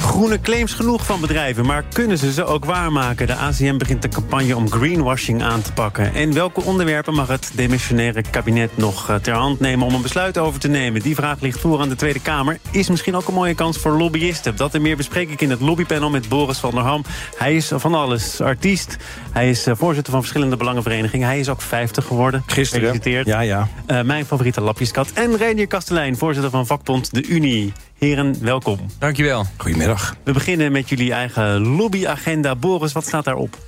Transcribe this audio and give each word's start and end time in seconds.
Groene 0.00 0.40
claims 0.40 0.72
genoeg 0.72 1.06
van 1.06 1.20
bedrijven, 1.20 1.66
maar 1.66 1.84
kunnen 1.92 2.18
ze 2.18 2.32
ze 2.32 2.44
ook 2.44 2.64
waarmaken? 2.64 3.26
De 3.26 3.34
ACM 3.34 3.76
begint 3.76 4.02
de 4.02 4.08
campagne 4.08 4.56
om 4.56 4.70
greenwashing 4.70 5.42
aan 5.42 5.62
te 5.62 5.72
pakken. 5.72 6.14
En 6.14 6.32
welke 6.32 6.62
onderwerpen 6.62 7.14
mag 7.14 7.28
het 7.28 7.50
demissionaire 7.54 8.22
kabinet 8.30 8.76
nog 8.76 9.08
eh, 9.08 9.16
ter 9.16 9.34
hand 9.34 9.60
nemen 9.60 9.86
om 9.86 9.94
een 9.94 10.02
besluit 10.02 10.38
over 10.38 10.60
te 10.60 10.68
nemen? 10.68 11.02
Die 11.02 11.14
vraag 11.14 11.40
ligt 11.40 11.60
voor 11.60 11.80
aan 11.80 11.88
de 11.88 11.96
Tweede 11.96 12.20
Kamer. 12.20 12.58
Is 12.70 12.88
misschien 12.88 13.16
ook 13.16 13.28
een 13.28 13.34
mooie 13.34 13.54
kans 13.54 13.78
voor 13.78 13.92
lobbyisten. 13.92 14.56
Dat 14.56 14.74
en 14.74 14.82
meer 14.82 14.96
bespreek 14.96 15.30
ik 15.30 15.40
in 15.40 15.50
het 15.50 15.60
lobbypanel 15.60 16.10
met 16.10 16.28
Boris 16.28 16.58
van 16.58 16.70
der 16.70 16.82
Ham. 16.82 17.04
Hij 17.36 17.56
is 17.56 17.70
van 17.74 17.94
alles 17.94 18.40
artiest. 18.40 18.96
Hij 19.32 19.50
is 19.50 19.66
eh, 19.66 19.74
voorzitter 19.76 20.12
van 20.12 20.20
verschillende 20.20 20.56
belangenverenigingen. 20.56 21.26
Hij 21.26 21.38
is 21.38 21.48
ook 21.48 21.62
50 21.62 22.04
geworden. 22.04 22.42
Gisteren. 22.46 22.82
Gefeliciteerd. 22.82 23.26
Ja, 23.26 23.40
ja. 23.40 23.68
Uh, 23.86 24.02
mijn 24.02 24.24
favoriete 24.24 24.60
lapjeskat. 24.60 25.10
En 25.12 25.36
Reinier 25.36 25.66
Kastelein, 25.66 26.16
voorzitter 26.16 26.50
van 26.50 26.66
vakbond 26.66 27.14
De 27.14 27.26
Unie. 27.26 27.72
Heren, 28.00 28.36
welkom. 28.40 28.78
Dankjewel. 28.98 29.44
Goedemiddag. 29.56 29.89
We 30.24 30.32
beginnen 30.32 30.72
met 30.72 30.88
jullie 30.88 31.12
eigen 31.12 31.60
lobbyagenda. 31.66 32.56
Boris, 32.56 32.92
wat 32.92 33.06
staat 33.06 33.24
daarop? 33.24 33.58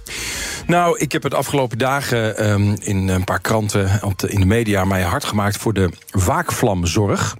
Nou, 0.66 0.98
ik 0.98 1.12
heb 1.12 1.22
het 1.22 1.34
afgelopen 1.34 1.78
dagen 1.78 2.50
um, 2.50 2.76
in 2.80 3.08
een 3.08 3.24
paar 3.24 3.40
kranten 3.40 4.00
op 4.02 4.18
de, 4.18 4.28
in 4.28 4.40
de 4.40 4.46
media 4.46 4.84
mij 4.84 5.02
hard 5.02 5.24
gemaakt 5.24 5.56
voor 5.56 5.72
de 5.72 5.90
waakvlamzorg. 6.10 7.36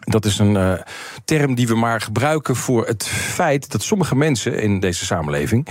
Dat 0.00 0.24
is 0.24 0.38
een 0.38 0.54
uh, 0.54 0.72
term 1.24 1.54
die 1.54 1.66
we 1.66 1.74
maar 1.74 2.00
gebruiken 2.00 2.56
voor 2.56 2.86
het 2.86 3.06
feit 3.06 3.70
dat 3.70 3.82
sommige 3.82 4.16
mensen 4.16 4.60
in 4.60 4.80
deze 4.80 5.04
samenleving 5.04 5.68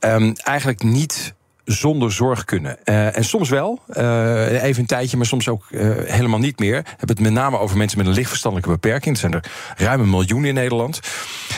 um, 0.00 0.32
eigenlijk 0.36 0.82
niet 0.82 1.34
zonder 1.64 2.12
zorg 2.12 2.44
kunnen. 2.44 2.78
Uh, 2.84 3.16
en 3.16 3.24
soms 3.24 3.48
wel, 3.48 3.80
uh, 3.88 4.62
even 4.62 4.80
een 4.80 4.86
tijdje, 4.86 5.16
maar 5.16 5.26
soms 5.26 5.48
ook 5.48 5.64
uh, 5.70 5.90
helemaal 6.04 6.38
niet 6.38 6.58
meer. 6.58 6.82
We 6.82 6.88
hebben 6.88 7.16
het 7.16 7.20
met 7.20 7.32
name 7.32 7.58
over 7.58 7.76
mensen 7.76 7.98
met 7.98 8.06
een 8.06 8.12
lichtverstandelijke 8.12 8.72
beperking. 8.72 9.20
Dat 9.20 9.30
zijn 9.30 9.42
er 9.42 9.50
ruim 9.84 10.00
een 10.00 10.10
miljoen 10.10 10.44
in 10.44 10.54
Nederland. 10.54 11.00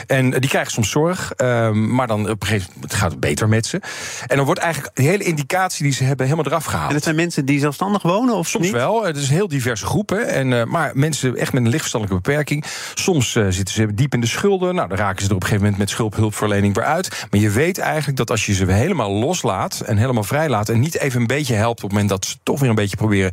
En 0.07 0.29
die 0.29 0.49
krijgen 0.49 0.71
soms 0.71 0.89
zorg, 0.89 1.33
maar 1.73 2.07
dan 2.07 2.29
op 2.29 2.41
een 2.41 2.47
gegeven 2.47 2.71
moment 2.73 2.93
gaat 2.93 3.11
het 3.11 3.19
beter 3.19 3.49
met 3.49 3.65
ze. 3.65 3.81
En 4.27 4.35
dan 4.35 4.45
wordt 4.45 4.59
eigenlijk 4.61 4.95
de 4.95 5.01
hele 5.01 5.23
indicatie 5.23 5.83
die 5.83 5.93
ze 5.93 6.03
hebben 6.03 6.25
helemaal 6.25 6.45
eraf 6.45 6.65
gehaald. 6.65 6.87
En 6.87 6.93
dat 6.93 7.03
zijn 7.03 7.15
mensen 7.15 7.45
die 7.45 7.59
zelfstandig 7.59 8.01
wonen 8.01 8.35
of 8.35 8.47
Soms 8.47 8.65
niet? 8.65 8.73
wel, 8.73 9.03
het 9.03 9.17
is 9.17 9.29
heel 9.29 9.47
diverse 9.47 9.85
groepen. 9.85 10.27
En, 10.27 10.69
maar 10.69 10.91
mensen 10.93 11.35
echt 11.35 11.53
met 11.53 11.63
een 11.63 11.69
lichtverstandelijke 11.69 12.21
beperking. 12.21 12.65
Soms 12.93 13.31
zitten 13.31 13.73
ze 13.73 13.93
diep 13.93 14.13
in 14.13 14.21
de 14.21 14.27
schulden. 14.27 14.75
Nou, 14.75 14.87
dan 14.87 14.97
raken 14.97 15.21
ze 15.23 15.29
er 15.29 15.35
op 15.35 15.41
een 15.41 15.47
gegeven 15.47 15.63
moment 15.63 15.81
met 15.81 15.89
schuldhulpverlening 15.89 16.75
weer 16.75 16.85
uit. 16.85 17.27
Maar 17.31 17.39
je 17.39 17.49
weet 17.49 17.77
eigenlijk 17.77 18.17
dat 18.17 18.29
als 18.29 18.45
je 18.45 18.53
ze 18.53 18.71
helemaal 18.71 19.11
loslaat... 19.11 19.81
en 19.93 20.01
helemaal 20.01 20.23
vrijlaat 20.23 20.69
en 20.69 20.79
niet 20.79 20.97
even 20.97 21.21
een 21.21 21.27
beetje 21.27 21.53
helpt 21.53 21.83
op 21.83 21.89
het 21.89 21.91
moment 21.91 22.09
dat 22.09 22.25
ze 22.25 22.35
toch 22.43 22.59
weer 22.59 22.69
een 22.69 22.75
beetje 22.75 22.97
proberen 22.97 23.31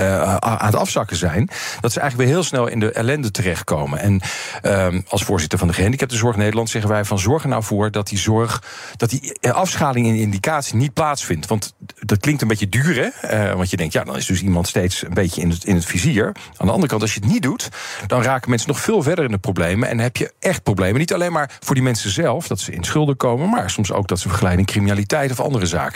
uh, 0.00 0.36
aan 0.36 0.66
het 0.66 0.76
afzakken 0.76 1.16
zijn, 1.16 1.48
dat 1.80 1.92
ze 1.92 2.00
eigenlijk 2.00 2.28
weer 2.28 2.38
heel 2.38 2.46
snel 2.46 2.66
in 2.66 2.80
de 2.80 2.92
ellende 2.92 3.30
terechtkomen. 3.30 3.98
En 3.98 4.20
uh, 4.62 4.86
als 5.08 5.24
voorzitter 5.24 5.58
van 5.58 5.68
de 5.68 5.74
Gehandicaptenzorg 5.74 6.36
Nederland 6.36 6.70
zeggen 6.70 6.90
wij 6.90 7.04
van 7.04 7.18
zorg 7.18 7.42
er 7.42 7.48
nou 7.48 7.62
voor 7.62 7.90
dat 7.90 8.08
die 8.08 8.18
zorg, 8.18 8.62
dat 8.96 9.10
die 9.10 9.52
afschaling 9.52 10.06
in 10.06 10.14
indicatie 10.14 10.76
niet 10.76 10.92
plaatsvindt. 10.92 11.46
Want 11.46 11.74
dat 12.00 12.18
klinkt 12.18 12.42
een 12.42 12.48
beetje 12.48 12.68
duur, 12.68 13.12
hè? 13.20 13.48
Uh, 13.48 13.54
want 13.54 13.70
je 13.70 13.76
denkt, 13.76 13.92
ja, 13.92 14.04
dan 14.04 14.16
is 14.16 14.26
dus 14.26 14.42
iemand 14.42 14.68
steeds 14.68 15.04
een 15.04 15.14
beetje 15.14 15.40
in 15.40 15.50
het, 15.50 15.64
in 15.64 15.74
het 15.74 15.84
vizier. 15.84 16.26
Aan 16.56 16.66
de 16.66 16.72
andere 16.72 16.88
kant, 16.88 17.02
als 17.02 17.14
je 17.14 17.20
het 17.20 17.28
niet 17.28 17.42
doet, 17.42 17.68
dan 18.06 18.22
raken 18.22 18.50
mensen 18.50 18.68
nog 18.68 18.80
veel 18.80 19.02
verder 19.02 19.24
in 19.24 19.30
de 19.30 19.38
problemen 19.38 19.88
en 19.88 19.98
heb 19.98 20.16
je 20.16 20.32
echt 20.40 20.62
problemen. 20.62 20.98
Niet 20.98 21.14
alleen 21.14 21.32
maar 21.32 21.50
voor 21.60 21.74
die 21.74 21.84
mensen 21.84 22.10
zelf, 22.10 22.46
dat 22.46 22.60
ze 22.60 22.72
in 22.72 22.84
schulden 22.84 23.16
komen, 23.16 23.48
maar 23.48 23.70
soms 23.70 23.92
ook 23.92 24.08
dat 24.08 24.20
ze 24.20 24.28
vergelijden 24.28 24.60
in 24.60 24.66
criminaliteit 24.66 25.30
of 25.30 25.40
andere 25.40 25.66
zaken. 25.66 25.93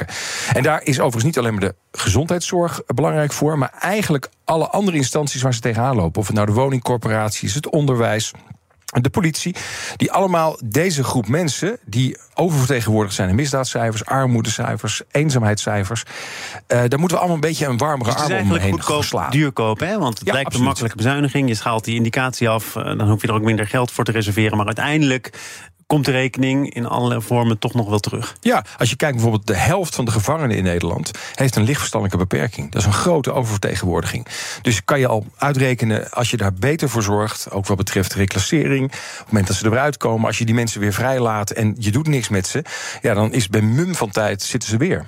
En 0.52 0.62
daar 0.62 0.82
is 0.82 0.96
overigens 0.96 1.24
niet 1.24 1.38
alleen 1.38 1.52
maar 1.52 1.68
de 1.68 1.74
gezondheidszorg 1.92 2.80
belangrijk 2.86 3.32
voor, 3.32 3.58
maar 3.58 3.72
eigenlijk 3.80 4.28
alle 4.44 4.68
andere 4.68 4.96
instanties 4.96 5.42
waar 5.42 5.54
ze 5.54 5.60
tegenaan 5.60 5.96
lopen. 5.96 6.20
Of 6.20 6.26
het 6.26 6.36
nou 6.36 6.46
de 6.46 6.52
woningcorporaties, 6.52 7.54
het 7.54 7.68
onderwijs. 7.68 8.32
De 9.00 9.10
politie, 9.10 9.54
die 9.96 10.12
allemaal 10.12 10.58
deze 10.64 11.04
groep 11.04 11.28
mensen 11.28 11.78
die 11.84 12.16
oververtegenwoordigd 12.34 13.14
zijn 13.14 13.28
in 13.28 13.34
misdaadcijfers, 13.34 14.04
armoedecijfers, 14.04 15.02
eenzaamheidscijfers. 15.10 16.02
Uh, 16.02 16.08
daar 16.68 16.98
moeten 16.98 17.16
we 17.16 17.16
allemaal 17.16 17.34
een 17.34 17.40
beetje 17.40 17.66
een 17.66 17.76
warmere 17.76 18.10
dus 18.12 18.20
arm 18.20 18.50
omheen 18.50 18.72
goedkoop, 18.72 19.04
slaan. 19.04 19.30
duurkoop, 19.30 19.80
hè? 19.80 19.98
Want 19.98 20.18
het 20.18 20.26
ja, 20.26 20.32
lijkt 20.32 20.46
absoluut. 20.46 20.58
een 20.58 20.64
makkelijke 20.64 20.96
bezuiniging. 20.96 21.48
Je 21.48 21.54
schaalt 21.54 21.84
die 21.84 21.94
indicatie 21.94 22.48
af, 22.48 22.72
dan 22.72 23.08
hoef 23.08 23.22
je 23.22 23.28
er 23.28 23.34
ook 23.34 23.42
minder 23.42 23.66
geld 23.66 23.90
voor 23.90 24.04
te 24.04 24.12
reserveren. 24.12 24.56
Maar 24.56 24.66
uiteindelijk 24.66 25.32
komt 25.88 26.04
de 26.04 26.10
rekening 26.10 26.74
in 26.74 26.86
allerlei 26.86 27.20
vormen 27.20 27.58
toch 27.58 27.74
nog 27.74 27.88
wel 27.88 27.98
terug. 27.98 28.36
Ja, 28.40 28.64
als 28.78 28.90
je 28.90 28.96
kijkt 28.96 29.14
bijvoorbeeld 29.14 29.46
de 29.46 29.56
helft 29.56 29.94
van 29.94 30.04
de 30.04 30.10
gevangenen 30.10 30.56
in 30.56 30.62
Nederland 30.62 31.10
heeft 31.34 31.56
een 31.56 31.62
lichtverstandelijke 31.62 32.26
beperking. 32.26 32.72
Dat 32.72 32.80
is 32.80 32.86
een 32.86 32.92
grote 32.92 33.32
oververtegenwoordiging. 33.32 34.26
Dus 34.62 34.84
kan 34.84 35.00
je 35.00 35.06
al 35.06 35.26
uitrekenen 35.36 36.10
als 36.10 36.30
je 36.30 36.36
daar 36.36 36.52
beter 36.52 36.88
voor 36.88 37.02
zorgt, 37.02 37.50
ook 37.50 37.66
wat 37.66 37.76
betreft 37.76 38.14
reclassering, 38.14 38.84
op 38.84 38.92
het 38.92 39.26
moment 39.26 39.46
dat 39.46 39.56
ze 39.56 39.66
eruit 39.66 39.96
komen, 39.96 40.26
als 40.26 40.38
je 40.38 40.44
die 40.44 40.54
mensen 40.54 40.80
weer 40.80 40.92
vrijlaat 40.92 41.50
en 41.50 41.74
je 41.78 41.90
doet 41.90 42.06
niks 42.08 42.28
met 42.28 42.46
ze, 42.46 42.64
ja, 43.00 43.14
dan 43.14 43.32
is 43.32 43.48
bij 43.48 43.62
mum 43.62 43.94
van 43.94 44.10
tijd 44.10 44.42
zitten 44.42 44.68
ze 44.68 44.76
weer. 44.76 45.06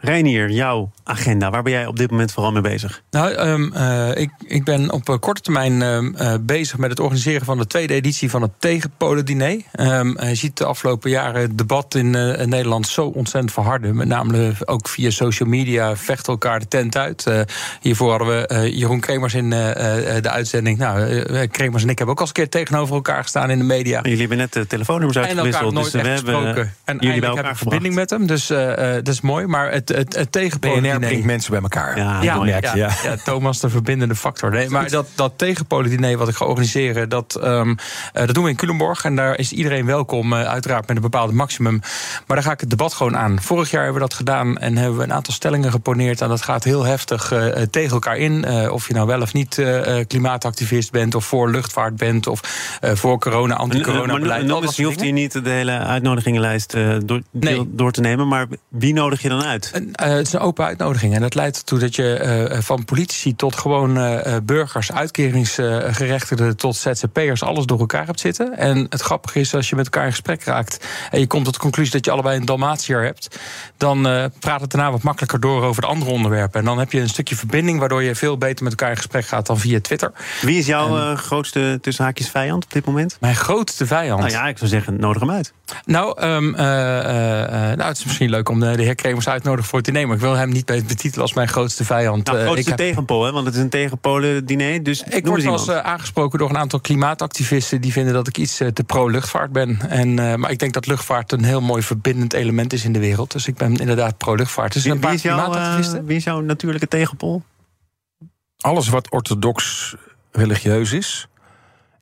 Reinier, 0.00 0.50
jouw 0.50 0.90
agenda, 1.04 1.50
waar 1.50 1.62
ben 1.62 1.72
jij 1.72 1.86
op 1.86 1.96
dit 1.96 2.10
moment 2.10 2.32
vooral 2.32 2.52
mee 2.52 2.62
bezig? 2.62 3.02
Nou, 3.10 3.34
um, 3.34 3.72
uh, 3.74 4.08
ik, 4.14 4.30
ik 4.46 4.64
ben 4.64 4.92
op 4.92 5.08
uh, 5.08 5.16
korte 5.18 5.40
termijn 5.40 5.72
uh, 5.72 6.34
bezig 6.40 6.78
met 6.78 6.90
het 6.90 7.00
organiseren 7.00 7.44
van 7.44 7.58
de 7.58 7.66
tweede 7.66 7.94
editie 7.94 8.30
van 8.30 8.42
het 8.42 8.50
Tegenpolen-diner. 8.58 9.60
Um, 9.80 10.22
je 10.22 10.34
ziet 10.34 10.56
de 10.56 10.64
afgelopen 10.64 11.10
jaren 11.10 11.40
het 11.40 11.58
debat 11.58 11.94
in, 11.94 12.14
in, 12.14 12.48
Nederland 12.48 12.88
zo 12.88 13.06
ontzettend 13.06 13.52
verharden. 13.52 13.96
Met 13.96 14.08
name 14.08 14.52
ook 14.64 14.88
via 14.88 15.10
social 15.10 15.48
media 15.48 15.96
vechten 15.96 16.32
elkaar 16.32 16.58
de 16.58 16.68
tent 16.68 16.96
uit. 16.96 17.26
hiervoor 17.80 18.10
hadden 18.10 18.28
we 18.28 18.70
Jeroen 18.76 19.00
Kremers 19.00 19.34
in 19.34 19.50
de 19.50 20.30
uitzending. 20.30 20.78
Nou, 20.78 21.46
Kremers 21.46 21.82
en 21.82 21.88
ik 21.88 21.98
hebben 21.98 22.14
ook 22.14 22.20
al 22.20 22.26
eens 22.26 22.36
een 22.36 22.42
keer 22.42 22.48
tegenover 22.48 22.94
elkaar 22.94 23.22
gestaan 23.22 23.50
in 23.50 23.58
de 23.58 23.64
media. 23.64 23.96
En 23.96 24.02
jullie 24.02 24.18
hebben 24.18 24.38
net 24.38 24.52
de 24.52 24.66
telefoonnummers 24.66 25.18
uitgewisseld. 25.18 25.74
Dus 25.74 25.90
we 25.90 25.98
hebben 25.98 26.74
en 26.84 26.96
jullie 27.00 27.20
bij 27.20 27.28
elkaar 27.28 27.56
verbinding 27.56 27.94
met 27.94 28.10
hem. 28.10 28.26
Dus 28.26 28.46
dat 28.46 29.08
is 29.08 29.20
mooi. 29.20 29.46
Maar 29.46 29.65
het, 29.70 29.88
het, 29.88 30.16
het 30.16 30.32
tegenpolen 30.32 30.82
BNR 30.82 30.98
brengt 30.98 31.24
mensen 31.24 31.50
bij 31.50 31.60
elkaar. 31.60 31.98
Ja, 31.98 32.22
ja, 32.22 32.44
ja, 32.44 32.58
ja. 32.74 32.90
ja, 33.02 33.16
Thomas 33.24 33.60
de 33.60 33.68
verbindende 33.68 34.14
factor. 34.14 34.50
Nee, 34.50 34.68
maar 34.68 34.90
dat, 34.90 35.06
dat 35.14 35.32
tegenpolen 35.36 35.84
wat 36.18 36.28
ik 36.28 36.34
ga 36.34 36.44
organiseren, 36.44 37.08
dat, 37.08 37.40
um, 37.42 37.70
uh, 37.70 37.76
dat 38.12 38.34
doen 38.34 38.44
we 38.44 38.50
in 38.50 38.56
Culemborg. 38.56 39.04
En 39.04 39.16
daar 39.16 39.38
is 39.38 39.52
iedereen 39.52 39.86
welkom, 39.86 40.32
uh, 40.32 40.42
uiteraard 40.42 40.86
met 40.86 40.96
een 40.96 41.02
bepaald 41.02 41.32
maximum. 41.32 41.80
Maar 42.26 42.36
daar 42.36 42.42
ga 42.42 42.52
ik 42.52 42.60
het 42.60 42.70
debat 42.70 42.94
gewoon 42.94 43.16
aan. 43.16 43.42
Vorig 43.42 43.70
jaar 43.70 43.82
hebben 43.82 44.02
we 44.02 44.08
dat 44.08 44.16
gedaan 44.16 44.58
en 44.58 44.76
hebben 44.76 44.98
we 44.98 45.04
een 45.04 45.12
aantal 45.12 45.32
stellingen 45.32 45.70
geponeerd. 45.70 46.20
En 46.20 46.28
dat 46.28 46.42
gaat 46.42 46.64
heel 46.64 46.84
heftig 46.84 47.32
uh, 47.32 47.46
tegen 47.70 47.92
elkaar 47.92 48.16
in. 48.16 48.48
of 48.70 48.86
je 48.86 48.94
nou 48.94 49.06
wel 49.06 49.20
of 49.20 49.32
niet 49.32 49.62
klimaatactivist 50.06 50.90
bent, 50.90 51.14
of 51.14 51.24
voor 51.24 51.50
luchtvaart 51.50 51.96
bent, 51.96 52.26
of 52.26 52.40
voor 52.80 53.18
corona, 53.18 53.54
anti-corona 53.54 54.18
beleid. 54.18 54.46
Maar 54.46 54.72
je 54.74 54.84
hoeft 54.84 55.00
hier 55.00 55.12
niet 55.12 55.44
de 55.44 55.50
hele 55.50 55.78
uitnodigingenlijst 55.78 56.76
door, 57.04 57.22
nee. 57.30 57.64
door 57.66 57.92
te 57.92 58.00
nemen. 58.00 58.28
Maar 58.28 58.46
wie 58.68 58.94
nodig 58.94 59.22
je 59.22 59.28
dan 59.28 59.44
uit? 59.44 59.55
Het 59.62 60.26
is 60.26 60.32
een 60.32 60.40
open 60.40 60.64
uitnodiging. 60.64 61.14
En 61.14 61.20
dat 61.20 61.34
leidt 61.34 61.56
ertoe 61.56 61.78
dat 61.78 61.96
je 61.96 62.48
uh, 62.50 62.58
van 62.60 62.84
politici 62.84 63.36
tot 63.36 63.56
gewoon 63.56 63.98
uh, 63.98 64.36
burgers, 64.42 64.92
uitkeringsgerechtigden 64.92 66.56
tot 66.56 66.76
ZZP'ers, 66.76 67.42
alles 67.42 67.66
door 67.66 67.78
elkaar 67.78 68.06
hebt 68.06 68.20
zitten. 68.20 68.58
En 68.58 68.86
het 68.88 69.00
grappige 69.00 69.40
is, 69.40 69.54
als 69.54 69.68
je 69.68 69.76
met 69.76 69.84
elkaar 69.84 70.04
in 70.04 70.10
gesprek 70.10 70.44
raakt 70.44 70.86
en 71.10 71.20
je 71.20 71.26
komt 71.26 71.44
tot 71.44 71.54
de 71.54 71.60
conclusie 71.60 71.92
dat 71.92 72.04
je 72.04 72.10
allebei 72.10 72.36
een 72.38 72.44
Dalmatiër 72.44 73.04
hebt, 73.04 73.38
dan 73.76 74.06
uh, 74.06 74.24
praat 74.38 74.60
het 74.60 74.70
daarna 74.70 74.90
wat 74.90 75.02
makkelijker 75.02 75.40
door 75.40 75.62
over 75.62 75.82
de 75.82 75.88
andere 75.88 76.10
onderwerpen. 76.10 76.60
En 76.60 76.66
dan 76.66 76.78
heb 76.78 76.92
je 76.92 77.00
een 77.00 77.08
stukje 77.08 77.36
verbinding 77.36 77.78
waardoor 77.78 78.02
je 78.02 78.14
veel 78.14 78.38
beter 78.38 78.64
met 78.64 78.72
elkaar 78.72 78.90
in 78.90 78.96
gesprek 78.96 79.26
gaat 79.26 79.46
dan 79.46 79.58
via 79.58 79.80
Twitter. 79.80 80.12
Wie 80.40 80.58
is 80.58 80.66
jouw 80.66 80.98
en, 80.98 81.18
grootste 81.18 81.78
tussen 81.80 82.04
haakjes 82.04 82.28
vijand 82.28 82.64
op 82.64 82.72
dit 82.72 82.84
moment? 82.84 83.16
Mijn 83.20 83.36
grootste 83.36 83.86
vijand? 83.86 84.20
Nou 84.20 84.32
ja, 84.32 84.46
ik 84.48 84.58
zou 84.58 84.70
zeggen, 84.70 85.00
nodig 85.00 85.20
hem 85.20 85.30
uit. 85.30 85.52
Nou, 85.84 86.22
um, 86.22 86.50
nou 86.50 87.82
het 87.82 87.98
is 87.98 88.04
misschien 88.04 88.30
leuk 88.30 88.48
om 88.48 88.60
de, 88.60 88.76
de 88.76 88.82
heer 88.82 88.94
Kremers 88.94 89.28
uit 89.28 89.35
te 89.42 89.48
nodigen 89.48 89.70
voor 89.70 89.78
het 89.78 89.86
diner, 89.86 90.06
maar 90.06 90.16
ik 90.16 90.22
wil 90.22 90.34
hem 90.34 90.50
niet 90.50 90.66
betitelen 90.66 91.20
als 91.20 91.34
mijn 91.34 91.48
grootste 91.48 91.84
vijand. 91.84 92.26
Nou, 92.26 92.38
grootste 92.38 92.70
ik 92.70 92.76
tegenpool, 92.76 93.24
hè? 93.24 93.32
want 93.32 93.46
het 93.46 93.54
is 93.54 93.60
een 93.60 93.68
tegenpolen-diner. 93.68 94.82
Dus 94.82 95.02
ik 95.02 95.26
word 95.26 95.42
wel 95.42 95.52
eens 95.52 95.68
uh, 95.68 95.78
aangesproken 95.78 96.38
door 96.38 96.50
een 96.50 96.58
aantal 96.58 96.80
klimaatactivisten... 96.80 97.80
die 97.80 97.92
vinden 97.92 98.14
dat 98.14 98.28
ik 98.28 98.38
iets 98.38 98.60
uh, 98.60 98.68
te 98.68 98.84
pro-luchtvaart 98.84 99.52
ben. 99.52 99.78
En, 99.88 100.08
uh, 100.08 100.34
maar 100.34 100.50
ik 100.50 100.58
denk 100.58 100.72
dat 100.72 100.86
luchtvaart 100.86 101.32
een 101.32 101.44
heel 101.44 101.60
mooi 101.60 101.82
verbindend 101.82 102.32
element 102.32 102.72
is 102.72 102.84
in 102.84 102.92
de 102.92 102.98
wereld. 102.98 103.32
Dus 103.32 103.46
ik 103.46 103.56
ben 103.56 103.76
inderdaad 103.76 104.18
pro-luchtvaart. 104.18 104.72
Dus 104.72 104.82
wie, 104.82 104.92
een 104.92 104.98
paar 104.98 105.10
wie, 105.10 105.18
is 105.18 105.24
jouw, 105.24 106.04
wie 106.04 106.16
is 106.16 106.24
jouw 106.24 106.40
natuurlijke 106.40 106.88
tegenpool? 106.88 107.42
Alles 108.60 108.88
wat 108.88 109.10
orthodox 109.10 109.94
religieus 110.32 110.92
is 110.92 111.28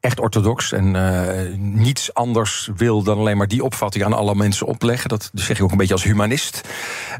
echt 0.05 0.21
orthodox 0.21 0.73
en 0.73 0.95
uh, 0.95 1.57
niets 1.57 2.15
anders 2.15 2.71
wil 2.77 3.03
dan 3.03 3.19
alleen 3.19 3.37
maar 3.37 3.49
die 3.49 3.65
opvatting 3.65 4.05
aan 4.05 4.13
alle 4.13 4.35
mensen 4.35 4.67
opleggen. 4.67 5.09
Dat 5.09 5.31
zeg 5.33 5.57
ik 5.57 5.63
ook 5.63 5.71
een 5.71 5.77
beetje 5.77 5.93
als 5.93 6.03
humanist. 6.03 6.61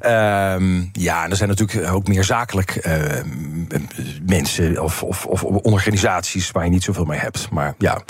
Uh, 0.03 0.11
ja, 0.93 1.25
en 1.25 1.31
er 1.31 1.37
zijn 1.37 1.49
natuurlijk 1.49 1.93
ook 1.93 2.09
meer 2.09 2.25
zakelijk 2.25 2.87
uh, 2.87 3.03
mensen 4.27 4.83
of, 4.83 5.03
of, 5.03 5.27
of, 5.27 5.43
organisaties 5.43 6.51
waar 6.51 6.65
je 6.65 6.71
niet 6.71 6.83
zoveel 6.83 7.05
mee 7.05 7.19
hebt. 7.19 7.51
Maar 7.51 7.75
ja, 7.79 8.03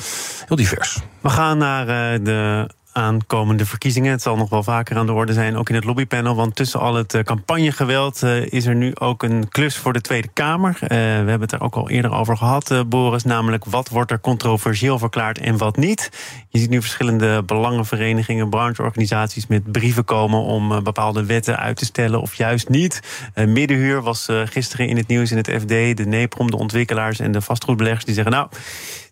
heel 0.47 0.57
divers. 0.57 1.01
We 1.21 1.29
gaan 1.29 1.59
naar 1.59 2.15
uh, 2.15 2.25
de 2.25 2.69
aankomende 2.95 3.67
verkiezingen. 3.67 4.11
Het 4.11 4.23
zal 4.23 4.37
nog 4.37 4.49
wel 4.49 4.63
vaker 4.63 4.97
aan 4.97 5.07
de 5.07 5.13
orde 5.13 5.33
zijn, 5.33 5.57
ook 5.57 5.69
in 5.69 5.75
het 5.75 5.85
lobbypanel. 5.85 6.35
Want 6.35 6.57
tussen 6.57 6.81
al 6.81 6.95
het 6.95 7.15
eh, 7.15 7.23
campagnegeweld 7.23 8.23
uh, 8.23 8.53
is 8.53 8.67
er 8.67 8.75
nu 8.75 8.95
ook 8.95 9.23
een 9.23 9.49
klus 9.49 9.77
voor 9.77 9.93
de 9.93 10.01
Tweede 10.01 10.29
Kamer. 10.29 10.79
Uh, 10.83 10.89
we 10.89 10.95
hebben 10.97 11.41
het 11.41 11.53
er 11.53 11.61
ook 11.61 11.75
al 11.75 11.91
eerder 11.91 12.13
over 12.13 12.37
gehad, 12.37 12.85
Boris. 12.87 13.25
Namelijk 13.25 13.65
wat 13.65 13.89
wordt 13.89 14.11
er 14.11 14.21
controversieel 14.21 14.99
verklaard 14.99 15.39
en 15.39 15.57
wat 15.57 15.77
niet. 15.77 16.11
Je 16.49 16.59
ziet 16.59 16.71
nu 16.71 16.81
verschillende 16.81 17.43
belangenverenigingen, 17.43 18.51
brancheorganisaties 18.51 19.47
met 19.47 19.73
brieven 19.73 20.05
komen 20.05 20.41
om 20.41 20.83
bepaalde 20.83 21.25
wetten 21.25 21.59
uit 21.59 21.77
te 21.77 21.85
stellen 21.85 22.21
of 22.21 22.35
juist 22.35 22.69
niet. 22.69 23.01
middenhuur 23.35 24.03
was 24.03 24.29
gisteren 24.45 24.89
in 24.89 24.97
het 24.97 25.07
nieuws 25.07 25.31
in 25.31 25.37
het 25.37 25.51
FD. 25.51 25.69
De 25.69 26.05
NEPROM, 26.07 26.51
de 26.51 26.57
ontwikkelaars 26.57 27.19
en 27.19 27.33
de 27.33 27.41
vastgoedbeleggers 27.41 28.05
die 28.05 28.15
zeggen: 28.15 28.33
Nou 28.33 28.49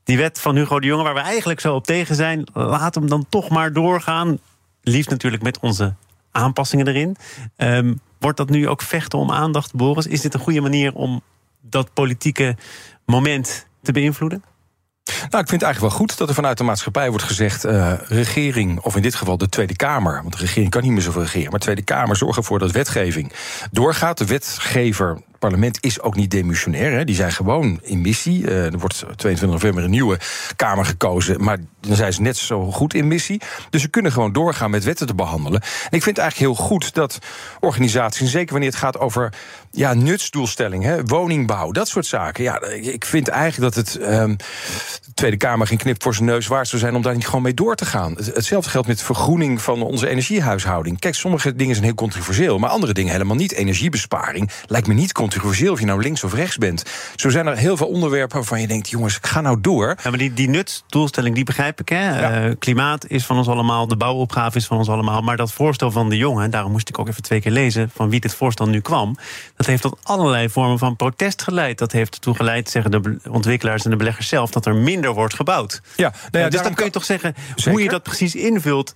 die 0.04 0.16
wet 0.16 0.40
van 0.40 0.56
Hugo 0.56 0.80
de 0.80 0.86
Jonge, 0.86 1.02
waar 1.02 1.14
we 1.14 1.20
eigenlijk 1.20 1.60
zo 1.60 1.74
op 1.74 1.86
tegen 1.86 2.14
zijn, 2.14 2.46
laat 2.52 2.94
hem 2.94 3.08
dan 3.08 3.26
toch 3.28 3.48
maar 3.48 3.72
doorgaan. 3.72 4.38
Liefst 4.82 5.10
natuurlijk 5.10 5.42
met 5.42 5.58
onze 5.60 5.94
aanpassingen 6.30 6.88
erin. 6.88 7.16
Um, 7.56 8.00
wordt 8.18 8.36
dat 8.36 8.50
nu 8.50 8.68
ook 8.68 8.82
vechten 8.82 9.18
om 9.18 9.30
aandacht, 9.30 9.74
Boris? 9.74 10.06
Is 10.06 10.20
dit 10.20 10.34
een 10.34 10.40
goede 10.40 10.60
manier 10.60 10.94
om 10.94 11.22
dat 11.60 11.92
politieke 11.92 12.56
moment 13.06 13.66
te 13.82 13.92
beïnvloeden? 13.92 14.44
Nou, 15.04 15.42
ik 15.42 15.48
vind 15.48 15.50
het 15.50 15.62
eigenlijk 15.62 15.94
wel 15.94 16.06
goed 16.06 16.18
dat 16.18 16.28
er 16.28 16.34
vanuit 16.34 16.58
de 16.58 16.64
maatschappij 16.64 17.08
wordt 17.08 17.24
gezegd: 17.24 17.64
uh, 17.64 17.92
regering, 18.06 18.80
of 18.80 18.96
in 18.96 19.02
dit 19.02 19.14
geval 19.14 19.38
de 19.38 19.48
Tweede 19.48 19.76
Kamer, 19.76 20.20
want 20.20 20.32
de 20.32 20.38
regering 20.38 20.70
kan 20.70 20.82
niet 20.82 20.90
meer 20.90 21.02
zoveel 21.02 21.22
regeren, 21.22 21.50
maar 21.50 21.58
de 21.58 21.64
Tweede 21.64 21.82
Kamer 21.82 22.16
zorgt 22.16 22.36
ervoor 22.36 22.58
dat 22.58 22.70
wetgeving 22.70 23.32
doorgaat. 23.70 24.18
De 24.18 24.26
wetgever 24.26 25.22
parlement 25.48 25.78
is 25.80 26.00
ook 26.00 26.14
niet 26.14 26.30
demissionair. 26.30 26.92
Hè. 26.92 27.04
Die 27.04 27.14
zijn 27.14 27.32
gewoon 27.32 27.78
in 27.82 28.00
missie. 28.00 28.42
Uh, 28.42 28.64
er 28.64 28.78
wordt 28.78 29.04
22 29.16 29.48
november 29.48 29.84
een 29.84 29.90
nieuwe 29.90 30.18
Kamer 30.56 30.84
gekozen. 30.84 31.44
Maar 31.44 31.58
dan 31.80 31.96
zijn 31.96 32.12
ze 32.12 32.22
net 32.22 32.36
zo 32.36 32.70
goed 32.70 32.94
in 32.94 33.08
missie. 33.08 33.40
Dus 33.70 33.82
ze 33.82 33.88
kunnen 33.88 34.12
gewoon 34.12 34.32
doorgaan 34.32 34.70
met 34.70 34.84
wetten 34.84 35.06
te 35.06 35.14
behandelen. 35.14 35.60
En 35.60 35.96
ik 35.98 36.02
vind 36.02 36.16
het 36.16 36.18
eigenlijk 36.18 36.52
heel 36.52 36.66
goed 36.66 36.94
dat 36.94 37.18
organisaties, 37.60 38.30
zeker 38.30 38.52
wanneer 38.52 38.70
het 38.70 38.78
gaat 38.78 38.98
over 38.98 39.32
ja, 39.70 39.94
nutsdoelstelling, 39.94 40.84
hè, 40.84 41.04
woningbouw, 41.04 41.70
dat 41.70 41.88
soort 41.88 42.06
zaken. 42.06 42.44
Ja, 42.44 42.62
ik 42.70 43.04
vind 43.04 43.28
eigenlijk 43.28 43.74
dat 43.74 43.86
het 43.86 44.02
um, 44.02 44.36
de 44.36 45.14
Tweede 45.14 45.36
Kamer 45.36 45.66
geen 45.66 45.78
knip 45.78 46.02
voor 46.02 46.14
zijn 46.14 46.26
neus 46.26 46.46
waard 46.46 46.68
zou 46.68 46.82
zijn 46.82 46.94
om 46.94 47.02
daar 47.02 47.14
niet 47.14 47.26
gewoon 47.26 47.42
mee 47.42 47.54
door 47.54 47.74
te 47.74 47.86
gaan. 47.86 48.16
Hetzelfde 48.16 48.70
geldt 48.70 48.88
met 48.88 49.02
vergroening 49.02 49.62
van 49.62 49.82
onze 49.82 50.08
energiehuishouding. 50.08 50.98
Kijk, 50.98 51.14
sommige 51.14 51.56
dingen 51.56 51.74
zijn 51.74 51.86
heel 51.86 51.94
controversieel, 51.94 52.58
maar 52.58 52.70
andere 52.70 52.92
dingen 52.92 53.12
helemaal 53.12 53.36
niet. 53.36 53.52
Energiebesparing 53.52 54.50
lijkt 54.66 54.86
me 54.86 54.94
niet 54.94 55.12
controversieel 55.12 55.31
controversieel 55.32 55.72
of 55.72 55.80
je 55.80 55.86
nou 55.86 56.02
links 56.02 56.24
of 56.24 56.34
rechts 56.34 56.58
bent. 56.58 56.84
Zo 57.16 57.30
zijn 57.30 57.46
er 57.46 57.56
heel 57.56 57.76
veel 57.76 57.86
onderwerpen 57.86 58.36
waarvan 58.36 58.60
je 58.60 58.66
denkt, 58.66 58.88
jongens, 58.88 59.16
ik 59.16 59.26
ga 59.26 59.40
nou 59.40 59.60
door. 59.60 59.96
Ja, 60.02 60.10
maar 60.10 60.18
die, 60.18 60.32
die 60.32 60.48
nutsdoelstelling, 60.48 61.34
die 61.34 61.44
begrijp 61.44 61.80
ik. 61.80 61.88
Hè? 61.88 62.20
Eh, 62.20 62.54
klimaat 62.58 63.06
is 63.08 63.26
van 63.26 63.36
ons 63.36 63.48
allemaal, 63.48 63.86
de 63.86 63.96
bouwopgave 63.96 64.56
is 64.56 64.66
van 64.66 64.78
ons 64.78 64.88
allemaal. 64.88 65.20
Maar 65.20 65.36
dat 65.36 65.52
voorstel 65.52 65.90
van 65.90 66.08
de 66.08 66.16
jongen, 66.16 66.50
daarom 66.50 66.72
moest 66.72 66.88
ik 66.88 66.98
ook 66.98 67.08
even 67.08 67.22
twee 67.22 67.40
keer 67.40 67.52
lezen 67.52 67.90
van 67.94 68.10
wie 68.10 68.20
dit 68.20 68.34
voorstel 68.34 68.68
nu 68.68 68.80
kwam. 68.80 69.16
Dat 69.56 69.66
heeft 69.66 69.82
tot 69.82 69.98
allerlei 70.02 70.48
vormen 70.48 70.78
van 70.78 70.96
protest 70.96 71.42
geleid. 71.42 71.78
Dat 71.78 71.92
heeft 71.92 72.14
ertoe 72.14 72.34
geleid, 72.34 72.70
zeggen 72.70 72.90
de 72.90 73.18
ontwikkelaars 73.30 73.84
en 73.84 73.90
de 73.90 73.96
beleggers 73.96 74.28
zelf, 74.28 74.50
dat 74.50 74.66
er 74.66 74.74
minder 74.74 75.12
wordt 75.14 75.34
gebouwd. 75.34 75.80
Ja, 75.96 76.12
nou 76.30 76.44
ja, 76.44 76.50
dus 76.50 76.62
dan 76.62 76.74
kun 76.74 76.84
je 76.84 76.90
toch 76.90 77.04
zeggen, 77.04 77.34
hoe 77.64 77.82
je 77.82 77.88
dat 77.88 78.02
precies 78.02 78.34
invult 78.34 78.92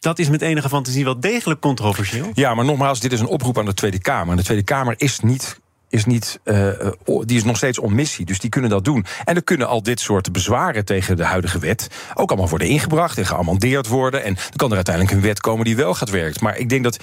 dat 0.00 0.18
is 0.18 0.28
met 0.28 0.42
enige 0.42 0.68
fantasie 0.68 1.04
wel 1.04 1.20
degelijk 1.20 1.60
controversieel. 1.60 2.30
Ja, 2.34 2.54
maar 2.54 2.64
nogmaals, 2.64 3.00
dit 3.00 3.12
is 3.12 3.20
een 3.20 3.26
oproep 3.26 3.58
aan 3.58 3.64
de 3.64 3.74
Tweede 3.74 4.00
Kamer. 4.00 4.30
En 4.30 4.36
de 4.36 4.42
Tweede 4.42 4.64
Kamer 4.64 4.94
is 4.96 5.20
niet 5.20 5.60
is 5.90 6.04
niet, 6.04 6.40
uh, 6.44 6.68
die 7.04 7.36
is 7.36 7.44
nog 7.44 7.56
steeds 7.56 7.78
on 7.78 7.94
missie. 7.94 8.26
Dus 8.26 8.40
die 8.40 8.50
kunnen 8.50 8.70
dat 8.70 8.84
doen. 8.84 9.06
En 9.24 9.36
er 9.36 9.42
kunnen 9.42 9.68
al 9.68 9.82
dit 9.82 10.00
soort 10.00 10.32
bezwaren 10.32 10.84
tegen 10.84 11.16
de 11.16 11.24
huidige 11.24 11.58
wet 11.58 11.88
ook 12.14 12.28
allemaal 12.28 12.48
worden 12.48 12.68
ingebracht 12.68 13.18
en 13.18 13.26
geamandeerd 13.26 13.86
worden. 13.86 14.24
En 14.24 14.34
dan 14.34 14.56
kan 14.56 14.68
er 14.70 14.76
uiteindelijk 14.76 15.14
een 15.14 15.22
wet 15.22 15.40
komen 15.40 15.64
die 15.64 15.76
wel 15.76 15.94
gaat 15.94 16.10
werken. 16.10 16.44
Maar 16.44 16.56
ik 16.56 16.68
denk 16.68 16.84
dat, 16.84 16.98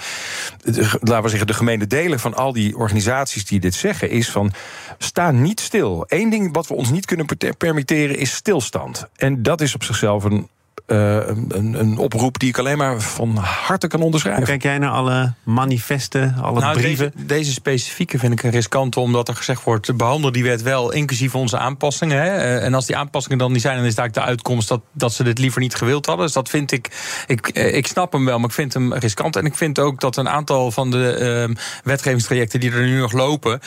laten 1.00 1.22
we 1.22 1.28
zeggen, 1.28 1.46
de 1.46 1.54
gemene 1.54 1.86
delen 1.86 2.20
van 2.20 2.34
al 2.34 2.52
die 2.52 2.76
organisaties 2.76 3.44
die 3.44 3.60
dit 3.60 3.74
zeggen, 3.74 4.10
is 4.10 4.30
van 4.30 4.52
sta 4.98 5.30
niet 5.30 5.60
stil. 5.60 6.04
Eén 6.06 6.30
ding 6.30 6.54
wat 6.54 6.66
we 6.66 6.74
ons 6.74 6.90
niet 6.90 7.06
kunnen 7.06 7.26
permitteren 7.58 8.18
is 8.18 8.34
stilstand. 8.34 9.08
En 9.16 9.42
dat 9.42 9.60
is 9.60 9.74
op 9.74 9.84
zichzelf 9.84 10.24
een 10.24 10.48
uh, 10.86 11.14
een, 11.26 11.74
een, 11.78 11.98
oproep 11.98 12.38
die 12.38 12.48
ik 12.48 12.58
alleen 12.58 12.78
maar 12.78 13.00
van 13.00 13.36
harte 13.36 13.86
kan 13.86 14.02
onderschrijven. 14.02 14.44
Kijk 14.44 14.62
jij 14.62 14.78
naar 14.78 14.90
alle 14.90 15.32
manifesten, 15.42 16.34
alle 16.42 16.60
nou, 16.60 16.78
brieven? 16.78 17.12
Deze, 17.14 17.26
deze, 17.26 17.52
specifieke 17.52 18.18
vind 18.18 18.32
ik 18.32 18.42
een 18.42 18.50
riskante, 18.50 19.00
omdat 19.00 19.28
er 19.28 19.36
gezegd 19.36 19.64
wordt: 19.64 19.96
behandel 19.96 20.32
die 20.32 20.42
wet 20.42 20.62
wel, 20.62 20.92
inclusief 20.92 21.34
onze 21.34 21.58
aanpassingen. 21.58 22.22
Hè. 22.22 22.36
Eh, 22.36 22.64
en 22.64 22.74
als 22.74 22.86
die 22.86 22.96
aanpassingen 22.96 23.38
dan 23.38 23.52
niet 23.52 23.60
zijn, 23.60 23.76
dan 23.76 23.84
is 23.84 23.94
daar 23.94 24.12
de 24.12 24.20
uitkomst 24.20 24.68
dat, 24.68 24.80
dat 24.92 25.12
ze 25.12 25.22
dit 25.22 25.38
liever 25.38 25.60
niet 25.60 25.74
gewild 25.74 26.06
hadden. 26.06 26.24
Dus 26.24 26.34
dat 26.34 26.48
vind 26.48 26.72
ik, 26.72 26.90
ik, 27.26 27.48
eh, 27.48 27.76
ik 27.76 27.86
snap 27.86 28.12
hem 28.12 28.24
wel, 28.24 28.38
maar 28.38 28.48
ik 28.48 28.54
vind 28.54 28.74
hem 28.74 28.94
riskant. 28.94 29.36
En 29.36 29.44
ik 29.44 29.54
vind 29.54 29.78
ook 29.78 30.00
dat 30.00 30.16
een 30.16 30.28
aantal 30.28 30.70
van 30.70 30.90
de 30.90 31.46
uh, 31.48 31.56
wetgevingstrajecten 31.84 32.60
die 32.60 32.72
er 32.72 32.82
nu 32.82 32.98
nog 32.98 33.12
lopen, 33.12 33.60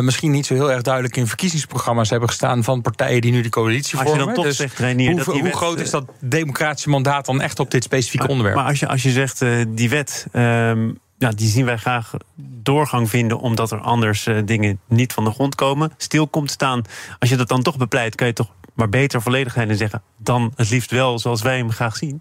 misschien 0.00 0.30
niet 0.30 0.46
zo 0.46 0.54
heel 0.54 0.72
erg 0.72 0.82
duidelijk 0.82 1.16
in 1.16 1.26
verkiezingsprogramma's 1.26 2.10
hebben 2.10 2.28
gestaan 2.28 2.64
van 2.64 2.80
partijen 2.80 3.20
die 3.20 3.32
nu 3.32 3.40
de 3.40 3.48
coalitie 3.48 3.98
vormen. 3.98 4.12
Als 4.12 4.20
je 4.20 4.26
dan 4.26 4.34
toch 4.34 4.44
dus 4.44 4.56
zegt, 4.56 4.78
Reinier, 4.78 5.24
hoe, 5.24 5.40
hoe 5.40 5.52
groot 5.52 5.80
is 5.80 5.90
dat 5.90 6.04
democratie? 6.20 6.47
Democratische 6.48 6.88
mandaat 6.88 7.26
dan 7.26 7.40
echt 7.40 7.60
op 7.60 7.70
dit 7.70 7.84
specifieke 7.84 8.28
onderwerp. 8.28 8.56
Maar 8.56 8.66
als 8.66 8.80
je, 8.80 8.88
als 8.88 9.02
je 9.02 9.10
zegt, 9.10 9.42
uh, 9.42 9.64
die 9.68 9.88
wet. 9.88 10.26
Um, 10.32 10.98
ja, 11.18 11.30
die 11.30 11.48
zien 11.48 11.64
wij 11.64 11.76
graag 11.76 12.12
doorgang 12.62 13.10
vinden, 13.10 13.38
omdat 13.38 13.70
er 13.70 13.80
anders 13.80 14.26
uh, 14.26 14.38
dingen 14.44 14.80
niet 14.88 15.12
van 15.12 15.24
de 15.24 15.30
grond 15.30 15.54
komen. 15.54 15.92
Stil 15.96 16.28
komt 16.28 16.50
staan. 16.50 16.82
Als 17.18 17.30
je 17.30 17.36
dat 17.36 17.48
dan 17.48 17.62
toch 17.62 17.76
bepleit, 17.76 18.14
kan 18.14 18.26
je 18.26 18.32
toch 18.32 18.50
maar 18.74 18.88
beter 18.88 19.22
volledig 19.22 19.52
zijn 19.52 19.70
en 19.70 19.76
zeggen. 19.76 20.02
dan 20.16 20.52
het 20.56 20.70
liefst 20.70 20.90
wel 20.90 21.18
zoals 21.18 21.42
wij 21.42 21.56
hem 21.56 21.70
graag 21.70 21.96
zien. 21.96 22.20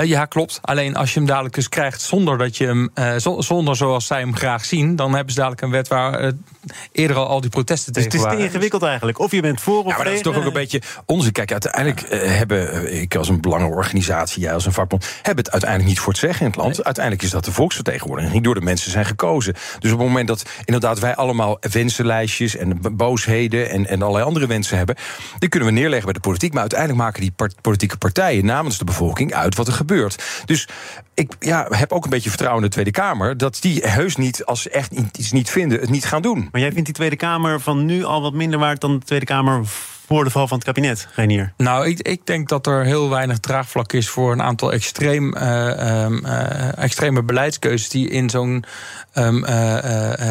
Uh, 0.00 0.06
ja, 0.06 0.24
klopt. 0.24 0.58
Alleen 0.62 0.96
als 0.96 1.12
je 1.12 1.18
hem 1.18 1.28
dadelijk 1.28 1.54
dus 1.54 1.68
krijgt 1.68 2.00
zonder 2.00 2.38
dat 2.38 2.56
je 2.56 2.66
hem, 2.66 2.90
uh, 2.94 3.14
zonder 3.38 3.76
zoals 3.76 4.06
zij 4.06 4.18
hem 4.18 4.36
graag 4.36 4.64
zien, 4.64 4.96
dan 4.96 5.14
hebben 5.14 5.32
ze 5.32 5.38
dadelijk 5.38 5.62
een 5.62 5.70
wet 5.70 5.88
waar 5.88 6.24
uh, 6.24 6.30
eerder 6.92 7.16
al 7.16 7.26
al 7.26 7.40
die 7.40 7.50
protesten 7.50 7.92
dus 7.92 8.02
tegen 8.02 8.18
waren. 8.18 8.30
Het 8.32 8.38
is 8.38 8.46
te 8.46 8.52
ingewikkeld 8.52 8.82
eigenlijk. 8.82 9.18
Of 9.18 9.30
je 9.30 9.40
bent 9.40 9.60
voor 9.60 9.84
of 9.84 9.90
ja, 9.90 9.96
maar 9.96 10.04
dat 10.04 10.14
is 10.14 10.22
toch 10.22 10.36
ook 10.36 10.44
een 10.44 10.52
beetje 10.52 10.82
onze. 11.06 11.32
Kijk, 11.32 11.52
uiteindelijk 11.52 12.06
hebben 12.38 13.00
ik 13.00 13.14
als 13.14 13.28
een 13.28 13.40
belangenorganisatie, 13.40 14.42
jij 14.42 14.54
als 14.54 14.66
een 14.66 14.72
vakbond, 14.72 15.04
hebben 15.22 15.44
het 15.44 15.52
uiteindelijk 15.52 15.90
niet 15.90 16.00
voor 16.00 16.12
het 16.12 16.20
zeggen 16.20 16.40
in 16.40 16.46
het 16.46 16.56
land. 16.56 16.84
Uiteindelijk 16.84 17.24
is 17.24 17.30
dat 17.30 17.44
de 17.44 17.52
volksvertegenwoordiging, 17.52 18.34
niet 18.34 18.44
door 18.44 18.54
de 18.54 18.60
mensen 18.60 18.90
zijn 18.90 19.04
gekozen. 19.04 19.52
Dus 19.52 19.92
op 19.92 19.98
het 19.98 20.06
moment 20.08 20.28
dat 20.28 20.44
inderdaad 20.64 20.98
wij 20.98 21.14
allemaal 21.14 21.56
wensenlijstjes 21.60 22.56
en 22.56 22.78
boosheden 22.92 23.70
en, 23.70 23.86
en 23.86 24.02
allerlei 24.02 24.24
andere 24.24 24.46
wensen 24.46 24.76
hebben, 24.76 24.96
die 25.38 25.48
kunnen 25.48 25.68
we 25.68 25.74
neerleggen 25.74 26.04
bij 26.04 26.14
de 26.14 26.20
politiek. 26.20 26.52
Maar 26.52 26.60
uiteindelijk 26.60 27.00
maken 27.00 27.20
die 27.20 27.32
politieke 27.60 27.96
partijen 27.96 28.44
namens 28.44 28.78
de 28.78 28.84
bevolking 28.84 29.34
uit 29.34 29.56
wat 29.56 29.66
er 29.66 29.72
gebeurt. 29.86 30.42
Dus 30.44 30.68
ik 31.14 31.32
ja, 31.38 31.66
heb 31.70 31.92
ook 31.92 32.04
een 32.04 32.10
beetje 32.10 32.28
vertrouwen 32.28 32.62
in 32.62 32.68
de 32.68 32.74
Tweede 32.74 32.90
Kamer. 32.90 33.36
Dat 33.36 33.58
die 33.60 33.80
heus 33.84 34.16
niet, 34.16 34.44
als 34.44 34.62
ze 34.62 34.70
echt 34.70 34.92
iets 34.92 35.32
niet 35.32 35.50
vinden, 35.50 35.80
het 35.80 35.90
niet 35.90 36.04
gaan 36.04 36.22
doen. 36.22 36.48
Maar 36.52 36.60
jij 36.60 36.72
vindt 36.72 36.86
die 36.86 36.94
Tweede 36.94 37.16
Kamer 37.16 37.60
van 37.60 37.84
nu 37.84 38.04
al 38.04 38.22
wat 38.22 38.32
minder 38.32 38.58
waard 38.58 38.80
dan 38.80 38.98
de 38.98 39.04
Tweede 39.04 39.26
Kamer 39.26 39.64
voor 40.12 40.24
de 40.24 40.30
val 40.30 40.48
van 40.48 40.56
het 40.56 40.66
kabinet, 40.66 41.08
Reinier? 41.14 41.52
Nou, 41.56 41.86
ik, 41.86 42.00
ik 42.00 42.26
denk 42.26 42.48
dat 42.48 42.66
er 42.66 42.84
heel 42.84 43.10
weinig 43.10 43.38
draagvlak 43.38 43.92
is 43.92 44.08
voor 44.08 44.32
een 44.32 44.42
aantal 44.42 44.72
extreem, 44.72 45.36
uh, 45.36 45.42
uh, 45.42 46.78
extreme 46.78 47.22
beleidskeuzes 47.22 47.88
die 47.88 48.08
in 48.08 48.30
zo'n 48.30 48.64
um, 49.14 49.44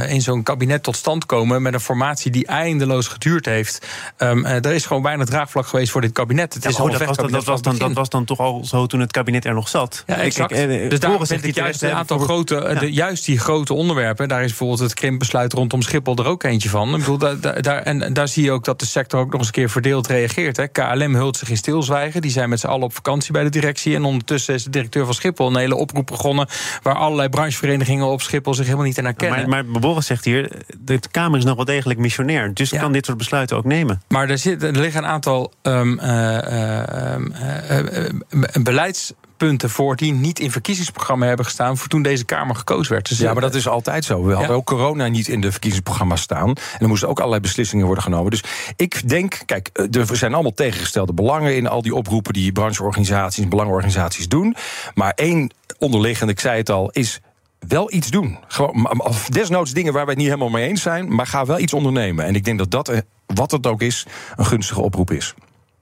in 0.08 0.22
zo'n 0.22 0.44
kabinet 0.44 0.84
tot 0.84 0.96
stand 0.96 1.26
komen 1.26 1.62
met 1.62 1.74
een 1.74 1.80
formatie 1.80 2.32
die 2.32 2.46
eindeloos 2.46 3.08
geduurd 3.08 3.46
heeft. 3.46 3.88
Um, 4.18 4.46
er 4.46 4.66
is 4.72 4.86
gewoon 4.86 5.04
weinig 5.04 5.26
draagvlak 5.26 5.68
geweest 5.68 5.92
voor 5.92 6.02
dit 6.02 6.12
kabinet. 6.12 6.54
Het 6.54 6.64
ja, 6.64 6.70
is 6.70 6.80
al 6.80 6.90
dat, 6.90 7.04
was, 7.04 7.18
dat, 7.18 7.44
was 7.44 7.62
dan, 7.62 7.78
dat 7.78 7.94
was 7.94 8.10
dan 8.10 8.26
toch 8.26 8.40
al 8.40 8.66
zo 8.66 8.86
toen 8.86 9.00
het 9.00 9.12
kabinet 9.12 9.46
er 9.46 9.54
nog 9.54 9.68
zat. 9.68 10.04
Ja, 10.08 10.16
exact. 10.16 10.52
Ik, 10.52 10.90
dus 10.90 11.00
daar 11.00 11.18
vind 11.22 11.44
ik 11.44 11.56
juist 11.56 11.84
een 11.84 11.92
aantal 11.92 12.20
grote, 12.20 12.78
de, 12.80 12.92
juist 12.92 13.26
die 13.26 13.40
grote 13.40 13.74
onderwerpen. 13.74 14.28
Daar 14.28 14.42
is 14.42 14.48
bijvoorbeeld 14.48 14.80
het 14.80 14.94
krimpbesluit 14.94 15.54
rondom 15.54 15.82
Schiphol 15.82 16.16
er 16.16 16.26
ook 16.26 16.44
eentje 16.44 16.70
van. 16.70 16.90
Ik 16.90 17.00
bedoel, 17.00 17.18
daar, 17.18 17.62
daar, 17.62 17.82
en 17.82 18.14
daar 18.14 18.28
zie 18.28 18.44
je 18.44 18.52
ook 18.52 18.64
dat 18.66 18.80
de 18.80 18.86
sector 18.86 19.20
ook 19.20 19.32
nog 19.32 19.40
eens 19.40 19.48
een 19.48 19.54
keer 19.54 19.70
verdeeld 19.72 20.08
reageert. 20.08 20.58
Hè. 20.58 20.68
KLM 20.68 21.16
hult 21.16 21.38
zich 21.38 21.50
in 21.50 21.58
stilzwijgen. 21.58 22.22
Die 22.22 22.32
zijn 22.32 22.50
met 22.50 22.60
z'n 22.60 22.68
allen 22.68 22.84
op 22.84 22.94
vakantie 22.94 23.34
bij 23.34 23.44
de 23.44 23.50
directie. 23.50 23.96
En 23.96 24.04
ondertussen 24.04 24.54
is 24.54 24.64
de 24.64 24.70
directeur 24.70 25.06
van 25.06 25.14
Schiphol 25.14 25.48
een 25.48 25.58
hele 25.58 25.76
oproep 25.76 26.08
begonnen. 26.08 26.48
waar 26.82 26.96
allerlei 26.96 27.30
brancheverenigingen 27.30 28.06
op 28.06 28.22
Schiphol 28.22 28.54
zich 28.54 28.66
helemaal 28.66 28.86
niet 28.86 28.98
in 28.98 29.06
herkennen. 29.06 29.50
Maar, 29.50 29.66
maar 29.66 29.82
Boris 29.82 30.06
zegt 30.06 30.26
hier: 30.26 30.52
de 30.80 31.00
Kamer 31.12 31.38
is 31.38 31.46
nog 31.46 31.56
wel 31.56 31.66
degelijk 31.66 32.00
missionair. 32.00 32.54
Dus 32.54 32.70
kan 32.70 32.92
dit 32.92 33.06
soort 33.06 33.18
besluiten 33.18 33.58
ook 33.58 33.66
nemen. 33.66 34.02
Maar 34.08 34.30
er, 34.30 34.38
zit, 34.38 34.64
er 34.64 34.72
liggen 34.72 35.04
een 35.04 35.10
aantal 35.10 35.54
um, 35.62 36.00
uh, 36.00 36.38
uh, 37.00 38.64
beleids 38.64 39.14
punten 39.48 39.70
voor 39.70 39.96
die 39.96 40.14
niet 40.14 40.40
in 40.40 40.52
verkiezingsprogramma 40.52 41.26
hebben 41.26 41.46
gestaan 41.46 41.78
voor 41.78 41.88
toen 41.88 42.02
deze 42.02 42.26
Kamer 42.26 42.56
gekozen 42.56 42.94
werd. 42.94 43.10
Dus 43.10 43.18
ja, 43.18 43.34
maar 43.34 43.42
dat 43.42 43.56
is 43.56 43.68
altijd 43.68 44.06
zo. 44.06 44.24
We 44.24 44.34
hadden 44.34 44.56
ook 44.56 44.66
corona 44.66 45.08
niet 45.08 45.28
in 45.28 45.42
de 45.42 45.52
verkiezingsprogramma 45.52 46.16
staan. 46.16 46.48
En 46.48 46.80
er 46.80 46.88
moesten 46.88 47.10
ook 47.10 47.18
allerlei 47.18 47.42
beslissingen 47.42 47.86
worden 47.86 48.04
genomen. 48.04 48.32
Dus 48.32 48.44
ik 48.76 49.10
denk, 49.10 49.42
kijk, 49.46 49.70
er 49.92 50.16
zijn 50.18 50.34
allemaal 50.34 50.54
tegengestelde 50.54 51.14
belangen 51.14 51.56
in 51.56 51.68
al 51.68 51.82
die 51.82 51.96
oproepen 51.96 52.34
die 52.34 52.52
brancheorganisaties, 52.52 53.48
belangenorganisaties 53.48 54.28
doen. 54.28 54.56
Maar 54.94 55.12
één 55.16 55.52
onderliggend, 55.80 56.30
ik 56.30 56.40
zei 56.40 56.58
het 56.58 56.70
al, 56.70 56.90
is 56.90 57.20
wel 57.68 57.94
iets 57.94 58.10
doen. 58.10 58.38
Gewoon, 58.48 58.88
desnoods 59.30 59.72
dingen 59.72 59.94
waar 59.94 60.06
wij 60.06 60.14
het 60.14 60.22
niet 60.22 60.32
helemaal 60.32 60.50
mee 60.50 60.68
eens 60.68 60.82
zijn, 60.82 61.16
maar 61.16 61.28
ga 61.28 61.46
wel 61.46 61.60
iets 61.60 61.74
ondernemen. 61.74 62.26
En 62.26 62.36
ik 62.36 62.44
denk 62.44 62.58
dat 62.58 62.72
dat, 62.72 63.04
wat 63.26 63.52
het 63.52 63.68
ook 63.68 63.82
is, 63.82 64.06
een 64.36 64.46
gunstige 64.46 64.82
oproep 64.82 65.12
is. 65.12 65.34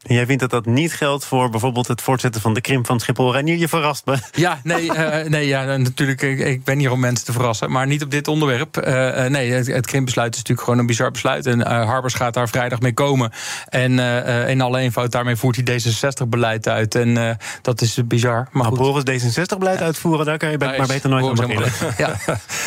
En 0.09 0.15
jij 0.15 0.25
vindt 0.25 0.41
dat 0.41 0.49
dat 0.49 0.65
niet 0.65 0.93
geldt 0.93 1.25
voor 1.25 1.49
bijvoorbeeld 1.49 1.87
het 1.87 2.01
voortzetten 2.01 2.41
van 2.41 2.53
de 2.53 2.61
krimp 2.61 2.85
van 2.85 2.99
Schiphol? 2.99 3.31
Reinier, 3.31 3.57
je 3.57 3.67
verrast 3.67 4.05
me. 4.05 4.17
Ja, 4.31 4.59
nee, 4.63 4.83
uh, 4.83 5.23
nee 5.23 5.47
ja, 5.47 5.77
natuurlijk, 5.77 6.21
ik, 6.21 6.39
ik, 6.39 6.63
ben 6.63 6.79
hier 6.79 6.91
om 6.91 6.99
mensen 6.99 7.25
te 7.25 7.31
verrassen. 7.31 7.71
Maar 7.71 7.87
niet 7.87 8.03
op 8.03 8.11
dit 8.11 8.27
onderwerp. 8.27 8.77
Uh, 8.77 9.25
nee, 9.25 9.51
het, 9.51 9.67
het, 9.67 9.85
krimpbesluit 9.85 10.31
is 10.31 10.37
natuurlijk 10.37 10.67
gewoon 10.67 10.79
een 10.79 10.85
bizar 10.85 11.11
besluit. 11.11 11.45
En 11.45 11.61
Harbers 11.67 12.13
gaat 12.13 12.33
daar 12.33 12.49
vrijdag 12.49 12.79
mee 12.79 12.93
komen. 12.93 13.31
En 13.65 13.99
in 14.47 14.61
alle 14.61 14.79
eenvoud, 14.79 15.11
daarmee 15.11 15.35
voert 15.35 15.55
hij 15.55 15.79
D66-beleid 15.79 16.67
uit. 16.67 16.95
En 16.95 17.37
dat 17.61 17.81
is 17.81 17.99
bizar. 18.05 18.47
Maar 18.51 18.63
nou, 18.63 18.77
Boris 18.77 19.23
D66-beleid 19.23 19.81
uitvoeren, 19.81 20.25
daar 20.25 20.37
kan 20.37 20.51
je 20.51 20.57
maar 20.57 20.87
beter 20.87 21.09
nooit 21.09 21.23
over 21.23 21.47
beginnen. 21.47 21.71
Ja. 21.97 22.15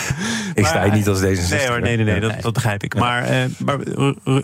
ik 0.55 0.67
sta 0.67 0.83
hier 0.83 0.93
niet 0.93 1.09
als 1.09 1.21
D66. 1.21 1.49
Nee 1.49 1.69
hoor, 1.69 1.81
nee, 1.81 1.97
nee, 1.97 2.05
nee, 2.05 2.21
dat, 2.21 2.43
dat 2.43 2.53
begrijp 2.53 2.83
ik. 2.83 2.95
Maar, 2.95 3.49
maar 3.59 3.79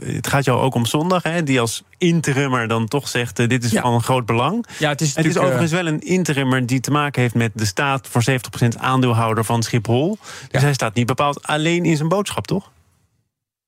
het 0.05 0.27
gaat 0.27 0.45
jou 0.45 0.61
ook 0.61 0.75
om 0.75 0.87
zondag, 0.87 1.23
hè, 1.23 1.43
die 1.43 1.61
als 1.61 1.83
interimmer 1.99 2.69
dan 2.69 2.88
toch 2.89 3.09
zegt: 3.09 3.39
uh, 3.39 3.49
dit 3.49 3.65
is 3.65 3.73
van 3.73 4.03
groot 4.03 4.27
belang. 4.27 4.67
Ja, 4.79 4.89
het 4.89 5.01
is, 5.01 5.15
het 5.17 5.27
is 5.27 5.39
overigens 5.39 5.73
wel 5.73 5.87
een 5.87 6.01
interimmer 6.01 6.67
die 6.67 6.81
te 6.81 6.91
maken 6.91 7.23
heeft 7.23 7.35
met 7.35 7.53
de 7.55 7.67
staat 7.67 8.09
voor 8.09 8.23
70% 8.31 8.79
aandeelhouder 8.79 9.45
van 9.45 9.63
Schiphol. 9.63 10.19
Dus 10.51 10.63
hij 10.63 10.73
staat 10.73 10.95
niet 10.95 11.07
bepaald 11.07 11.47
alleen 11.47 11.85
in 11.85 11.97
zijn 11.97 12.09
boodschap, 12.09 12.47
toch? 12.47 12.71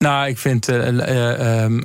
Nou, 0.05 0.29
ik 0.29 0.39
vind, 0.39 0.69
uh, 0.69 0.89
uh, 0.89 1.65
uh, 1.65 1.81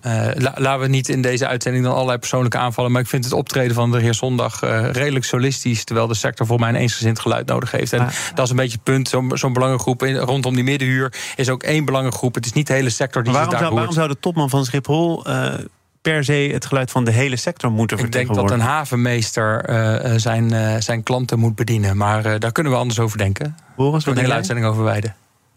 laten 0.55 0.79
we 0.79 0.87
niet 0.87 1.09
in 1.09 1.21
deze 1.21 1.47
uitzending 1.47 1.83
dan 1.83 1.93
allerlei 1.93 2.17
persoonlijke 2.17 2.57
aanvallen. 2.57 2.91
Maar 2.91 3.01
ik 3.01 3.07
vind 3.07 3.23
het 3.23 3.33
optreden 3.33 3.75
van 3.75 3.91
de 3.91 3.99
heer 3.99 4.13
Zondag 4.13 4.59
redelijk 4.91 5.25
solistisch. 5.25 5.83
Terwijl 5.83 6.07
de 6.07 6.13
sector 6.13 6.45
voor 6.45 6.59
mij 6.59 6.69
een 6.69 6.75
eensgezind 6.75 7.19
geluid 7.19 7.47
nodig 7.47 7.71
heeft. 7.71 7.93
En 7.93 8.09
dat 8.33 8.45
is 8.45 8.49
een 8.49 8.55
beetje 8.55 8.71
het 8.71 8.83
punt. 8.83 9.09
Zo'n 9.09 9.31
zo'n 9.33 9.53
belangengroep 9.53 10.01
rondom 10.01 10.55
die 10.55 10.63
middenhuur 10.63 11.13
is 11.35 11.49
ook 11.49 11.63
één 11.63 11.85
belangengroep. 11.85 12.35
Het 12.35 12.45
is 12.45 12.53
niet 12.53 12.67
de 12.67 12.73
hele 12.73 12.89
sector 12.89 13.23
die 13.23 13.31
waarom 13.31 13.51
zich 13.51 13.59
daar 13.59 13.67
zou, 13.67 13.79
Waarom 13.79 13.95
zou 13.95 14.07
de 14.07 14.19
topman 14.19 14.49
van 14.49 14.65
Schiphol 14.65 15.25
per 16.11 16.23
se 16.23 16.49
het 16.53 16.65
geluid 16.65 16.91
van 16.91 17.03
de 17.05 17.11
hele 17.11 17.35
sector 17.35 17.71
moeten 17.71 17.97
vertegenwoordigen. 17.97 18.43
Ik 18.43 18.57
denk 18.57 18.59
dat 18.59 18.69
een 18.69 18.75
havenmeester 18.75 19.69
uh, 19.69 20.13
zijn, 20.15 20.53
uh, 20.53 20.75
zijn 20.79 21.03
klanten 21.03 21.39
moet 21.39 21.55
bedienen. 21.55 21.97
Maar 21.97 22.39
daar 22.39 22.51
kunnen 22.51 22.71
we 22.71 22.77
anders 22.77 22.99
over 22.99 23.17
denken. 23.17 23.55
Boris, 23.75 24.05
een 24.05 24.17
hele 24.17 24.33
uitzending 24.33 24.67
over 24.67 24.83
wijden. 24.83 25.15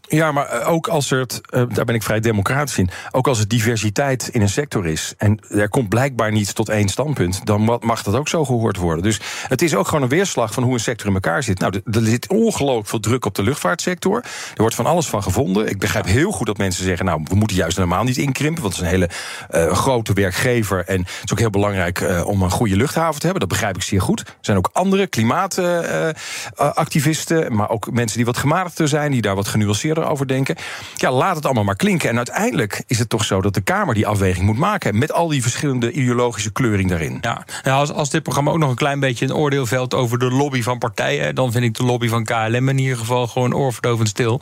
Ja, 0.08 0.32
maar 0.32 0.46
eh, 0.46 0.70
ook 0.70 0.88
als 0.88 1.10
er 1.10 1.18
het, 1.18 1.40
uh, 1.50 1.62
daar 1.68 1.84
ben 1.84 1.94
ik 1.94 2.02
vrij 2.02 2.20
democratisch 2.20 2.78
in, 2.78 2.90
ook 3.10 3.28
als 3.28 3.38
er 3.38 3.48
diversiteit 3.48 4.28
in 4.32 4.40
een 4.40 4.48
sector 4.48 4.86
is 4.86 5.14
en 5.16 5.38
er 5.50 5.68
komt 5.68 5.88
blijkbaar 5.88 6.32
niet 6.32 6.54
tot 6.54 6.68
één 6.68 6.88
standpunt, 6.88 7.46
dan 7.46 7.78
mag 7.80 8.02
dat 8.02 8.14
ook 8.14 8.28
zo 8.28 8.44
gehoord 8.44 8.76
worden. 8.76 9.02
Dus 9.02 9.20
het 9.48 9.62
is 9.62 9.74
ook 9.74 9.86
gewoon 9.86 10.02
een 10.02 10.08
weerslag 10.08 10.52
van 10.52 10.62
hoe 10.62 10.72
een 10.72 10.80
sector 10.80 11.08
in 11.08 11.14
elkaar 11.14 11.42
zit. 11.42 11.58
Nou, 11.58 11.80
er 11.84 12.02
zit 12.02 12.28
ongelooflijk 12.28 12.88
veel 12.88 13.00
druk 13.00 13.24
op 13.24 13.34
de 13.34 13.42
luchtvaartsector. 13.42 14.16
Er 14.54 14.56
wordt 14.56 14.74
van 14.74 14.86
alles 14.86 15.06
van 15.06 15.22
gevonden. 15.22 15.68
Ik 15.68 15.78
begrijp 15.78 16.06
heel 16.06 16.30
goed 16.30 16.46
dat 16.46 16.58
mensen 16.58 16.84
zeggen, 16.84 17.06
nou, 17.06 17.20
we 17.24 17.34
moeten 17.34 17.56
juist 17.56 17.76
helemaal 17.76 18.04
niet 18.04 18.16
inkrimpen, 18.16 18.62
want 18.62 18.76
het 18.76 18.84
is 18.84 18.90
een 18.90 18.96
hele 18.98 19.10
uh, 19.50 19.72
grote 19.76 20.12
werkgever 20.12 20.84
en 20.84 21.00
het 21.00 21.24
is 21.24 21.32
ook 21.32 21.38
heel 21.38 21.50
belangrijk 21.50 22.22
om 22.24 22.42
een 22.42 22.50
goede 22.50 22.76
luchthaven 22.76 23.20
te 23.20 23.26
hebben. 23.26 23.40
Dat 23.40 23.50
begrijp 23.58 23.76
ik 23.76 23.82
zeer 23.82 24.00
goed. 24.00 24.20
Er 24.20 24.26
zijn 24.40 24.56
ook 24.56 24.70
andere 24.72 25.06
klimaatactivisten, 25.06 27.54
maar 27.54 27.70
ook 27.70 27.90
mensen 27.90 28.16
die 28.16 28.26
wat 28.26 28.36
gematigder 28.36 28.88
zijn, 28.88 29.10
die 29.10 29.22
daar 29.22 29.34
wat 29.34 29.48
genuanceerder 29.48 29.97
over 30.04 30.26
denken. 30.26 30.56
Ja, 30.94 31.12
laat 31.12 31.36
het 31.36 31.44
allemaal 31.44 31.64
maar 31.64 31.76
klinken. 31.76 32.08
En 32.08 32.16
uiteindelijk 32.16 32.82
is 32.86 32.98
het 32.98 33.08
toch 33.08 33.24
zo 33.24 33.40
dat 33.40 33.54
de 33.54 33.60
Kamer 33.60 33.94
die 33.94 34.06
afweging 34.06 34.46
moet 34.46 34.58
maken. 34.58 34.98
Met 34.98 35.12
al 35.12 35.28
die 35.28 35.42
verschillende 35.42 35.92
ideologische 35.92 36.52
kleuring 36.52 36.88
daarin. 36.88 37.18
Ja, 37.20 37.44
nou, 37.62 37.80
als, 37.80 37.92
als 37.92 38.10
dit 38.10 38.22
programma 38.22 38.50
ook 38.50 38.58
nog 38.58 38.70
een 38.70 38.76
klein 38.76 39.00
beetje 39.00 39.24
een 39.24 39.34
oordeel 39.34 39.66
velt 39.66 39.94
over 39.94 40.18
de 40.18 40.30
lobby 40.30 40.62
van 40.62 40.78
partijen. 40.78 41.34
dan 41.34 41.52
vind 41.52 41.64
ik 41.64 41.74
de 41.74 41.84
lobby 41.84 42.08
van 42.08 42.24
KLM 42.24 42.68
in 42.68 42.78
ieder 42.78 42.98
geval 42.98 43.26
gewoon 43.26 43.54
oorverdovend 43.54 44.08
stil. 44.08 44.40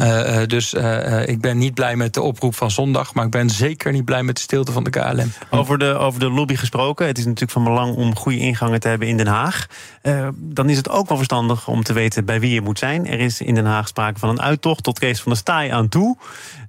Uh, 0.00 0.40
dus 0.46 0.74
uh, 0.74 1.28
ik 1.28 1.40
ben 1.40 1.58
niet 1.58 1.74
blij 1.74 1.96
met 1.96 2.14
de 2.14 2.22
oproep 2.22 2.54
van 2.54 2.70
zondag. 2.70 3.14
Maar 3.14 3.24
ik 3.24 3.30
ben 3.30 3.50
zeker 3.50 3.92
niet 3.92 4.04
blij 4.04 4.22
met 4.22 4.36
de 4.36 4.42
stilte 4.42 4.72
van 4.72 4.84
de 4.84 4.90
KLM. 4.90 5.32
Over 5.50 5.78
de, 5.78 5.94
over 5.94 6.20
de 6.20 6.30
lobby 6.30 6.56
gesproken. 6.56 7.06
Het 7.06 7.18
is 7.18 7.24
natuurlijk 7.24 7.52
van 7.52 7.64
belang 7.64 7.94
om 7.94 8.16
goede 8.16 8.38
ingangen 8.38 8.80
te 8.80 8.88
hebben 8.88 9.08
in 9.08 9.16
Den 9.16 9.26
Haag. 9.26 9.66
Uh, 10.02 10.28
dan 10.36 10.68
is 10.68 10.76
het 10.76 10.88
ook 10.88 11.08
wel 11.08 11.16
verstandig 11.16 11.68
om 11.68 11.82
te 11.82 11.92
weten 11.92 12.24
bij 12.24 12.40
wie 12.40 12.52
je 12.52 12.60
moet 12.60 12.78
zijn. 12.78 13.06
Er 13.06 13.20
is 13.20 13.40
in 13.40 13.54
Den 13.54 13.66
Haag 13.66 13.88
sprake 13.88 14.18
van 14.18 14.28
een 14.28 14.42
uittocht 14.42 14.86
tot 14.90 14.98
Kees 14.98 15.20
van 15.20 15.32
de 15.32 15.38
Staai 15.38 15.70
aan 15.70 15.88
toe. 15.88 16.16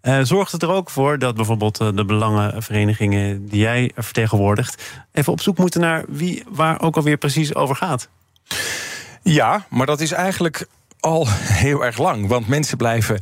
Uh, 0.02 0.20
zorgt 0.22 0.52
het 0.52 0.64
er 0.64 0.70
ook 0.70 0.90
voor 0.90 1.20
dat 1.20 1.36
bijvoorbeeld 1.36 1.82
uh, 1.82 1.90
de 1.94 2.06
belangenverenigingen 2.06 3.46
die 3.50 3.60
jij 3.60 3.92
vertegenwoordigt, 3.96 4.84
even 5.12 5.32
op 5.32 5.42
zoek 5.42 5.58
moeten 5.58 5.82
naar 5.82 6.04
wie 6.08 6.44
waar 6.50 6.82
ook 6.82 6.96
alweer 6.96 7.18
precies 7.18 7.56
over 7.56 7.76
gaat? 7.76 8.10
Ja, 9.22 9.66
maar 9.70 9.86
dat 9.86 10.02
is 10.02 10.12
eigenlijk 10.12 10.68
al 11.00 11.28
heel 11.66 11.86
erg 11.86 11.98
lang. 11.98 12.28
Want 12.28 12.48
mensen 12.48 12.78
blijven 12.78 13.20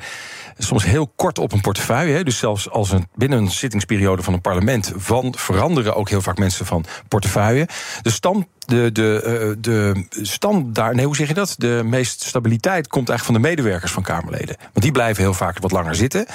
soms 0.63 0.85
heel 0.85 1.11
kort 1.15 1.39
op 1.39 1.51
een 1.51 1.61
portefeuille. 1.61 2.13
Hè. 2.13 2.23
Dus 2.23 2.37
zelfs 2.37 2.69
als 2.69 2.91
een, 2.91 3.07
binnen 3.15 3.39
een 3.39 3.51
zittingsperiode 3.51 4.23
van 4.23 4.33
een 4.33 4.41
parlement 4.41 4.93
van, 4.95 5.33
veranderen 5.37 5.95
ook 5.95 6.09
heel 6.09 6.21
vaak 6.21 6.37
mensen 6.37 6.65
van 6.65 6.85
portefeuille. 7.07 7.67
De 8.01 8.09
stand. 8.09 8.45
De, 8.65 8.91
de, 8.91 9.21
uh, 9.25 9.55
de 9.61 10.93
nee, 10.93 11.05
hoe 11.05 11.15
zeg 11.15 11.27
je 11.27 11.33
dat? 11.33 11.55
De 11.57 11.81
meeste 11.85 12.27
stabiliteit 12.27 12.87
komt 12.87 13.09
eigenlijk 13.09 13.39
van 13.39 13.49
de 13.49 13.55
medewerkers 13.55 13.91
van 13.91 14.03
Kamerleden. 14.03 14.55
Want 14.59 14.81
die 14.81 14.91
blijven 14.91 15.23
heel 15.23 15.33
vaak 15.33 15.59
wat 15.59 15.71
langer 15.71 15.95
zitten. 15.95 16.25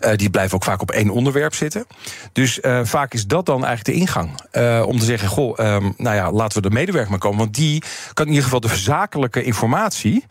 Uh, 0.00 0.10
die 0.16 0.30
blijven 0.30 0.54
ook 0.54 0.64
vaak 0.64 0.80
op 0.80 0.90
één 0.90 1.10
onderwerp 1.10 1.54
zitten. 1.54 1.86
Dus 2.32 2.58
uh, 2.62 2.80
vaak 2.84 3.14
is 3.14 3.26
dat 3.26 3.46
dan 3.46 3.64
eigenlijk 3.64 3.84
de 3.84 4.04
ingang. 4.04 4.30
om 4.86 4.98
te 4.98 5.04
zeggen, 5.04 5.28
goh, 5.28 5.58
um, 5.58 5.94
nou 5.96 6.16
ja, 6.16 6.32
laten 6.32 6.62
we 6.62 6.68
de 6.68 6.74
medewerker 6.74 7.10
maar 7.10 7.18
komen. 7.18 7.38
Want 7.38 7.54
die 7.54 7.82
kan 8.12 8.24
in 8.24 8.30
ieder 8.30 8.44
geval 8.44 8.60
de 8.60 8.76
zakelijke 8.76 9.42
informatie. 9.42 10.24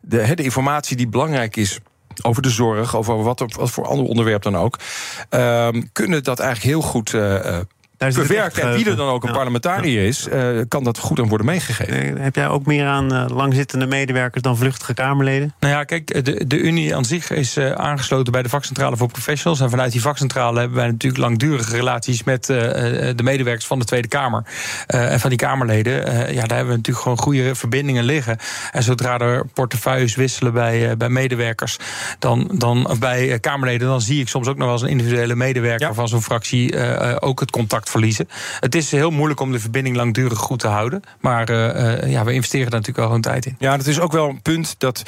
De, 0.00 0.34
de 0.34 0.42
informatie 0.42 0.96
die 0.96 1.08
belangrijk 1.08 1.56
is 1.56 1.80
over 2.22 2.42
de 2.42 2.50
zorg, 2.50 2.96
over 2.96 3.22
wat, 3.22 3.44
wat 3.56 3.70
voor 3.70 3.86
ander 3.86 4.06
onderwerp 4.06 4.42
dan 4.42 4.56
ook, 4.56 4.78
uh, 5.30 5.68
kunnen 5.92 6.24
dat 6.24 6.38
eigenlijk 6.38 6.70
heel 6.70 6.90
goed 6.90 7.12
uh, 7.12 7.58
bewerkt. 7.98 8.58
En 8.58 8.74
wie 8.74 8.88
er 8.90 8.96
dan 8.96 9.08
ook 9.08 9.24
een 9.24 9.32
parlementariër 9.32 10.06
is, 10.06 10.28
uh, 10.28 10.60
kan 10.68 10.84
dat 10.84 10.98
goed 10.98 11.18
aan 11.18 11.28
worden 11.28 11.46
meegegeven. 11.46 12.18
Heb 12.20 12.34
jij 12.34 12.48
ook 12.48 12.66
meer 12.66 12.86
aan 12.86 13.14
uh, 13.14 13.24
langzittende 13.28 13.86
medewerkers 13.86 14.42
dan 14.42 14.56
vluchtige 14.56 14.94
Kamerleden? 14.94 15.54
Nou 15.60 15.72
ja, 15.74 15.84
kijk, 15.84 16.24
de, 16.24 16.46
de 16.46 16.58
Unie 16.58 16.96
aan 16.96 17.04
zich 17.04 17.30
is 17.30 17.56
uh, 17.56 17.70
aangesloten 17.70 18.32
bij 18.32 18.42
de 18.42 18.48
vakcentrale 18.48 18.96
voor 18.96 19.08
professionals. 19.08 19.60
En 19.60 19.70
vanuit 19.70 19.92
die 19.92 20.00
vakcentrale 20.00 20.58
hebben 20.58 20.76
wij 20.76 20.86
natuurlijk 20.86 21.22
langdurige 21.22 21.76
relaties 21.76 22.24
met 22.24 22.46
de 22.46 23.22
medewerkers 23.22 23.66
van 23.66 23.78
de 23.78 23.84
Tweede 23.84 24.08
Kamer. 24.08 24.44
en 24.86 25.20
van 25.20 25.30
die 25.30 25.38
Kamerleden, 25.38 25.94
ja, 26.34 26.46
daar 26.46 26.56
hebben 26.56 26.66
we 26.66 26.76
natuurlijk 26.76 26.98
gewoon 26.98 27.18
goede 27.18 27.54
verbindingen 27.54 28.04
liggen. 28.04 28.38
En 28.72 28.82
zodra 28.82 29.18
er 29.18 29.46
portefeuilles 29.46 30.14
wisselen 30.14 30.52
bij, 30.52 30.96
bij 30.96 31.08
medewerkers, 31.08 31.76
dan, 32.18 32.50
dan, 32.54 32.88
of 32.88 32.98
bij 32.98 33.38
Kamerleden, 33.40 33.88
dan 33.88 34.00
zie 34.00 34.20
ik 34.20 34.28
soms 34.28 34.48
ook 34.48 34.56
nog 34.56 34.64
wel 34.64 34.72
eens 34.72 34.82
een 34.82 34.88
individuele 34.88 35.34
medewerker 35.34 35.88
ja. 35.88 35.94
van 35.94 36.08
zo'n 36.08 36.22
fractie 36.22 36.78
ook 37.20 37.40
het 37.40 37.50
contact 37.50 37.83
verliezen. 37.90 38.28
Het 38.60 38.74
is 38.74 38.90
heel 38.90 39.10
moeilijk 39.10 39.40
om 39.40 39.52
de 39.52 39.60
verbinding 39.60 39.96
langdurig 39.96 40.38
goed 40.38 40.58
te 40.58 40.68
houden. 40.68 41.02
Maar 41.20 41.50
uh, 41.50 42.10
ja, 42.10 42.24
we 42.24 42.32
investeren 42.32 42.70
daar 42.70 42.80
natuurlijk 42.80 42.96
wel 42.96 43.06
gewoon 43.06 43.20
tijd 43.20 43.46
in. 43.46 43.56
Ja, 43.58 43.76
dat 43.76 43.86
is 43.86 44.00
ook 44.00 44.12
wel 44.12 44.28
een 44.28 44.42
punt 44.42 44.74
dat 44.78 45.02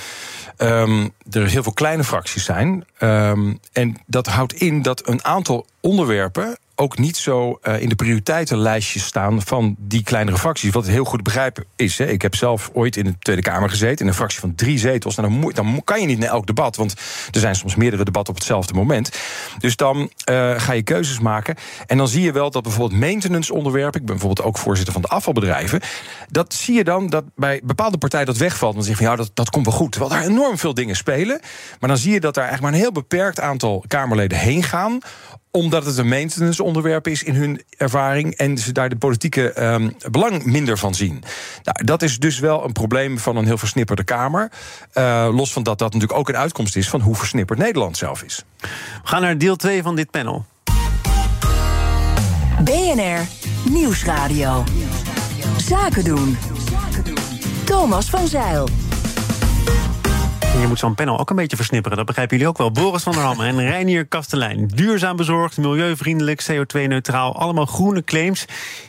um, 0.59 1.13
er 1.31 1.47
heel 1.47 1.63
veel 1.63 1.73
kleine 1.73 2.05
fracties 2.05 2.45
zijn. 2.45 2.85
Um, 3.01 3.61
en 3.73 3.97
dat 4.07 4.27
houdt 4.27 4.53
in 4.53 4.83
dat 4.83 5.09
een 5.09 5.25
aantal 5.25 5.67
onderwerpen 5.81 6.59
ook 6.77 6.99
niet 6.99 7.17
zo 7.17 7.59
uh, 7.63 7.81
in 7.81 7.89
de 7.89 7.95
prioriteitenlijstjes 7.95 9.05
staan 9.05 9.43
van 9.43 9.77
die 9.79 10.03
kleinere 10.03 10.39
fracties. 10.39 10.73
Wat 10.73 10.87
heel 10.87 11.05
goed 11.05 11.23
begrijpen 11.23 11.65
is. 11.77 11.99
Hè. 11.99 12.07
Ik 12.07 12.23
heb 12.23 12.35
zelf 12.35 12.71
ooit 12.73 12.97
in 12.97 13.05
de 13.05 13.19
Tweede 13.19 13.43
Kamer 13.43 13.71
gezeten 13.71 13.99
in 13.99 14.07
een 14.07 14.15
fractie 14.15 14.41
van 14.41 14.55
drie 14.55 14.79
zetels. 14.79 15.17
Nou, 15.17 15.41
dan, 15.41 15.53
dan 15.55 15.81
kan 15.85 16.01
je 16.01 16.07
niet 16.07 16.19
naar 16.19 16.29
elk 16.29 16.47
debat, 16.47 16.77
want 16.77 16.93
er 17.31 17.41
zijn 17.41 17.55
soms 17.55 17.75
meerdere 17.75 18.05
debatten 18.05 18.35
op 18.35 18.39
hetzelfde 18.39 18.75
moment. 18.75 19.11
Dus 19.59 19.77
dan 19.77 20.11
uh, 20.31 20.61
ga 20.61 20.73
je 20.73 20.83
keuzes 20.83 21.21
maken. 21.21 21.57
En 21.87 21.97
dan 21.97 22.09
zie 22.09 22.23
je 22.23 22.33
wel 22.33 22.51
dat 22.51 22.63
bijvoorbeeld 22.63 23.01
maintenance 23.01 23.55
onderwerpen. 23.55 24.01
Ik 24.01 24.07
ben 24.07 24.17
bijvoorbeeld 24.17 24.49
ook 24.49 24.59
voorzitter 24.59 24.93
van 24.93 25.03
de 25.03 25.09
afvalbedrijven. 25.09 25.81
Dat 26.31 26.55
zie 26.55 26.75
je 26.75 26.85
dan 26.85 27.07
dat 27.07 27.25
bij 27.35 27.61
bepaalde 27.65 27.99
partijen 27.99 28.27
dat 28.27 28.37
wegvalt. 28.37 28.75
Dan 28.75 28.83
zeg 28.83 28.99
je 28.99 29.05
van 29.05 29.13
ja, 29.13 29.17
dat, 29.17 29.31
dat 29.35 29.51
komt 29.51 29.67
wel 29.67 29.75
goed. 29.75 29.93
Terwijl 29.93 30.13
daar 30.13 30.25
enorm 30.25 30.59
veel 30.59 30.75
dingen 30.75 30.97
spelen. 30.97 31.41
Maar 31.81 31.89
dan 31.89 31.99
zie 31.99 32.13
je 32.13 32.21
dat 32.21 32.35
daar 32.35 32.45
eigenlijk 32.45 32.73
maar 32.73 32.81
een 32.81 32.87
heel 32.87 33.03
beperkt 33.03 33.41
aantal 33.41 33.85
Kamerleden 33.89 34.39
heen 34.39 34.63
gaan 34.63 35.01
omdat 35.51 35.87
het 35.87 35.99
een 35.99 36.09
maintenance 36.09 36.63
onderwerp 36.63 37.07
is 37.07 37.23
in 37.23 37.35
hun 37.35 37.63
ervaring 37.77 38.35
en 38.35 38.59
ze 38.59 38.73
daar 38.73 38.89
de 38.89 38.97
politieke 38.97 39.63
um, 39.63 39.97
belang 40.11 40.45
minder 40.45 40.79
van 40.79 40.95
zien. 40.95 41.23
Nou, 41.63 41.85
dat 41.85 42.03
is 42.03 42.19
dus 42.19 42.39
wel 42.39 42.65
een 42.65 42.73
probleem 42.73 43.19
van 43.19 43.37
een 43.37 43.45
heel 43.45 43.59
versnipperde 43.59 44.05
Kamer. 44.05 44.53
Uh, 44.95 45.29
los 45.33 45.53
van 45.53 45.63
dat 45.63 45.79
dat 45.79 45.93
natuurlijk 45.93 46.19
ook 46.19 46.29
een 46.29 46.37
uitkomst 46.37 46.77
is 46.77 46.89
van 46.89 47.01
hoe 47.01 47.15
versnipperd 47.15 47.59
Nederland 47.59 47.97
zelf 47.97 48.23
is. 48.23 48.45
We 48.61 48.69
gaan 49.05 49.21
naar 49.21 49.39
deel 49.39 49.57
2 49.57 49.83
van 49.83 49.97
dit 49.97 50.11
panel. 50.11 50.45
BNR 52.65 53.21
Nieuwsradio. 53.71 54.65
Zaken 55.57 56.05
doen. 56.05 56.37
Thomas 57.65 58.11
van 58.11 58.29
Zeil. 58.29 58.69
En 60.57 60.63
je 60.63 60.69
moet 60.69 60.79
zo'n 60.79 60.95
panel 60.95 61.19
ook 61.19 61.31
een 61.31 61.37
beetje 61.37 61.57
versnipperen. 61.57 61.97
Dat 61.97 62.07
begrijpen 62.07 62.37
jullie 62.37 62.53
ook 62.53 62.59
wel. 62.59 62.71
Boris 62.71 63.03
van 63.03 63.13
der 63.13 63.23
Ham 63.23 63.41
en 63.41 63.61
Reinier 63.71 64.07
Kastelein. 64.07 64.67
Duurzaam 64.67 65.17
bezorgd, 65.17 65.57
milieuvriendelijk, 65.57 66.47
CO2-neutraal. 66.51 67.39
Allemaal 67.39 67.67
groene 67.67 68.05
claims 68.05 68.45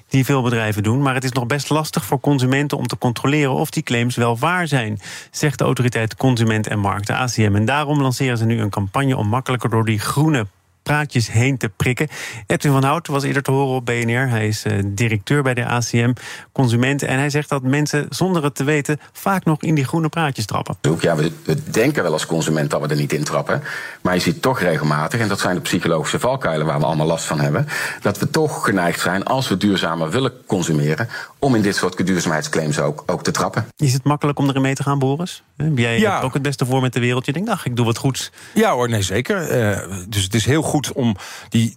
die 0.09 0.25
veel 0.25 0.41
bedrijven 0.41 0.83
doen. 0.83 1.01
Maar 1.01 1.13
het 1.13 1.23
is 1.23 1.31
nog 1.31 1.45
best 1.45 1.69
lastig 1.69 2.05
voor 2.05 2.19
consumenten 2.19 2.77
om 2.77 2.87
te 2.87 2.97
controleren 2.97 3.51
of 3.51 3.69
die 3.69 3.83
claims 3.83 4.15
wel 4.15 4.37
waar 4.37 4.67
zijn, 4.67 4.99
zegt 5.31 5.57
de 5.57 5.63
autoriteit 5.63 6.15
Consument 6.15 6.67
en 6.67 6.79
Markt, 6.79 7.07
de 7.07 7.15
ACM. 7.15 7.55
En 7.55 7.65
daarom 7.65 8.01
lanceren 8.01 8.37
ze 8.37 8.45
nu 8.45 8.59
een 8.61 8.69
campagne 8.69 9.17
om 9.17 9.27
makkelijker 9.27 9.69
door 9.69 9.85
die 9.85 9.99
groene 9.99 10.47
praatjes 10.87 11.31
heen 11.31 11.57
te 11.57 11.69
prikken. 11.69 12.07
Edwin 12.45 12.71
van 12.71 12.83
Hout 12.83 13.07
was 13.07 13.23
eerder 13.23 13.43
te 13.43 13.51
horen 13.51 13.75
op 13.75 13.85
BNR. 13.85 14.29
Hij 14.29 14.47
is 14.47 14.65
uh, 14.65 14.83
directeur 14.85 15.43
bij 15.43 15.53
de 15.53 15.65
ACM 15.65 16.13
Consumenten. 16.51 17.07
En 17.07 17.17
hij 17.17 17.29
zegt 17.29 17.49
dat 17.49 17.63
mensen 17.63 18.05
zonder 18.09 18.43
het 18.43 18.55
te 18.55 18.63
weten 18.63 18.99
vaak 19.11 19.45
nog 19.45 19.61
in 19.61 19.75
die 19.75 19.85
groene 19.85 20.09
praatjes 20.09 20.45
trappen. 20.45 20.77
Ja, 20.99 21.15
we, 21.15 21.31
we 21.43 21.71
denken 21.71 22.03
wel 22.03 22.11
als 22.11 22.25
consument 22.25 22.69
dat 22.69 22.81
we 22.81 22.87
er 22.87 22.95
niet 22.95 23.13
in 23.13 23.23
trappen. 23.23 23.63
Maar 24.01 24.13
je 24.13 24.19
ziet 24.19 24.41
toch 24.41 24.59
regelmatig, 24.59 25.19
en 25.19 25.27
dat 25.27 25.39
zijn 25.39 25.55
de 25.55 25.61
psychologische 25.61 26.19
valkuilen 26.19 26.65
waar 26.65 26.79
we 26.79 26.85
allemaal 26.85 27.07
last 27.07 27.25
van 27.25 27.39
hebben, 27.39 27.67
dat 28.01 28.19
we 28.19 28.29
toch 28.29 28.63
geneigd 28.65 28.99
zijn, 28.99 29.23
als 29.23 29.47
we 29.47 29.57
duurzamer 29.57 30.09
willen 30.09 30.31
consumeren, 30.45 31.09
om 31.39 31.55
in 31.55 31.61
dit 31.61 31.75
soort 31.75 32.05
duurzaamheidsclaims 32.05 32.79
ook, 32.79 33.03
ook 33.05 33.23
te 33.23 33.31
trappen. 33.31 33.67
Is 33.75 33.93
het 33.93 34.03
makkelijk 34.03 34.39
om 34.39 34.49
erin 34.49 34.61
mee 34.61 34.75
te 34.75 34.83
gaan, 34.83 34.99
Boris? 34.99 35.43
Jij 35.75 35.99
ja. 35.99 36.11
hebt 36.11 36.23
ook 36.23 36.33
het 36.33 36.41
beste 36.41 36.65
voor 36.65 36.81
met 36.81 36.93
de 36.93 36.99
wereld. 36.99 37.25
Je 37.25 37.33
denkt, 37.33 37.49
ach, 37.49 37.65
ik 37.65 37.75
doe 37.75 37.85
wat 37.85 37.97
goeds. 37.97 38.31
Ja 38.53 38.71
hoor, 38.71 38.89
nee 38.89 39.01
zeker. 39.01 39.69
Uh, 39.69 39.79
dus 40.09 40.23
het 40.23 40.33
is 40.33 40.45
heel 40.45 40.61
goed 40.61 40.76
om 40.91 41.15
die 41.49 41.73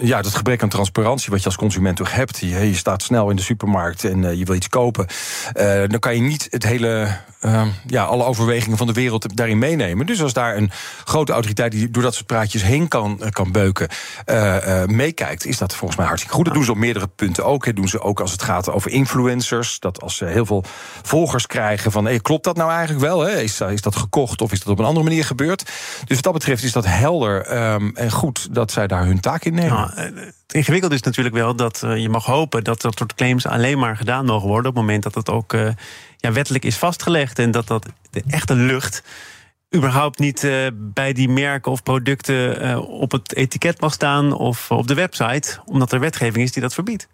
ja, 0.00 0.22
dat 0.22 0.34
gebrek 0.34 0.62
aan 0.62 0.68
transparantie 0.68 1.30
wat 1.30 1.38
je 1.38 1.44
als 1.44 1.56
consument 1.56 1.96
toch 1.96 2.12
hebt. 2.12 2.38
Je, 2.38 2.74
staat 2.74 3.02
snel 3.02 3.30
in 3.30 3.36
de 3.36 3.42
supermarkt 3.42 4.04
en 4.04 4.22
uh, 4.22 4.34
je 4.34 4.44
wil 4.44 4.54
iets 4.54 4.68
kopen. 4.68 5.06
Uh, 5.54 5.82
dan 5.86 5.98
kan 5.98 6.14
je 6.14 6.20
niet 6.20 6.46
het 6.50 6.62
hele, 6.62 7.16
uh, 7.44 7.62
ja, 7.86 8.04
alle 8.04 8.24
overwegingen 8.24 8.78
van 8.78 8.86
de 8.86 8.92
wereld 8.92 9.36
daarin 9.36 9.58
meenemen. 9.58 10.06
Dus 10.06 10.22
als 10.22 10.32
daar 10.32 10.56
een 10.56 10.70
grote 11.04 11.32
autoriteit 11.32 11.72
die 11.72 11.90
door 11.90 12.02
dat 12.02 12.14
soort 12.14 12.26
praatjes 12.26 12.62
heen 12.62 12.88
kan, 12.88 13.20
kan 13.30 13.52
beuken, 13.52 13.88
meekijkt, 14.86 15.46
is 15.46 15.58
dat 15.58 15.74
volgens 15.74 15.98
mij 15.98 16.06
hartstikke 16.06 16.36
goed. 16.36 16.44
Dat 16.44 16.54
doen 16.54 16.64
ze 16.64 16.70
op 16.70 16.76
meerdere 16.76 17.08
punten 17.08 17.44
ook. 17.44 17.64
Dat 17.64 17.76
doen 17.76 17.88
ze 17.88 18.00
ook 18.00 18.20
als 18.20 18.32
het 18.32 18.42
gaat 18.42 18.70
over 18.70 18.90
influencers. 18.90 19.78
Dat 19.78 20.02
als 20.02 20.16
ze 20.16 20.24
heel 20.24 20.46
veel 20.46 20.64
volgers 21.02 21.46
krijgen 21.46 21.92
van 21.92 22.04
hey, 22.04 22.20
klopt 22.20 22.44
dat 22.44 22.56
nou 22.56 22.70
eigenlijk 22.70 23.00
wel? 23.00 23.20
Hè? 23.20 23.40
Is, 23.40 23.60
is 23.60 23.82
dat 23.82 23.96
gekocht 23.96 24.40
of 24.40 24.52
is 24.52 24.58
dat 24.58 24.68
op 24.72 24.78
een 24.78 24.84
andere 24.84 25.04
manier 25.04 25.24
gebeurd? 25.24 25.64
Dus 26.04 26.14
wat 26.14 26.24
dat 26.24 26.32
betreft 26.32 26.62
is 26.62 26.72
dat 26.72 26.86
helder 26.86 27.62
um, 27.72 27.90
en 27.94 28.10
goed 28.10 28.54
dat 28.54 28.72
zij 28.72 28.86
daar 28.86 29.04
hun 29.04 29.20
taak 29.20 29.44
in 29.44 29.54
nemen. 29.54 29.87
Het 29.94 30.34
ingewikkelde 30.54 30.94
is 30.94 31.02
natuurlijk 31.02 31.34
wel 31.34 31.56
dat 31.56 31.82
uh, 31.84 31.96
je 31.96 32.08
mag 32.08 32.24
hopen 32.24 32.64
dat 32.64 32.80
dat 32.80 32.98
soort 32.98 33.14
claims 33.14 33.46
alleen 33.46 33.78
maar 33.78 33.96
gedaan 33.96 34.24
mogen 34.24 34.48
worden 34.48 34.70
op 34.70 34.76
het 34.76 34.84
moment 34.84 35.02
dat 35.02 35.14
het 35.14 35.30
ook 35.30 35.52
uh, 35.52 35.68
ja, 36.16 36.32
wettelijk 36.32 36.64
is 36.64 36.76
vastgelegd 36.76 37.38
en 37.38 37.50
dat 37.50 37.66
dat 37.66 37.86
de 38.10 38.22
echte 38.28 38.54
lucht 38.54 39.02
überhaupt 39.76 40.18
niet 40.18 40.42
uh, 40.42 40.66
bij 40.74 41.12
die 41.12 41.28
merken 41.28 41.72
of 41.72 41.82
producten 41.82 42.82
op 42.86 43.12
het 43.12 43.34
etiket 43.34 43.80
mag 43.80 43.92
staan 43.92 44.32
of 44.32 44.70
op 44.70 44.86
de 44.86 44.94
website, 44.94 45.60
omdat 45.64 45.92
er 45.92 46.00
wetgeving 46.00 46.44
is 46.44 46.52
die 46.52 46.62
dat 46.62 46.74
verbiedt. 46.74 47.08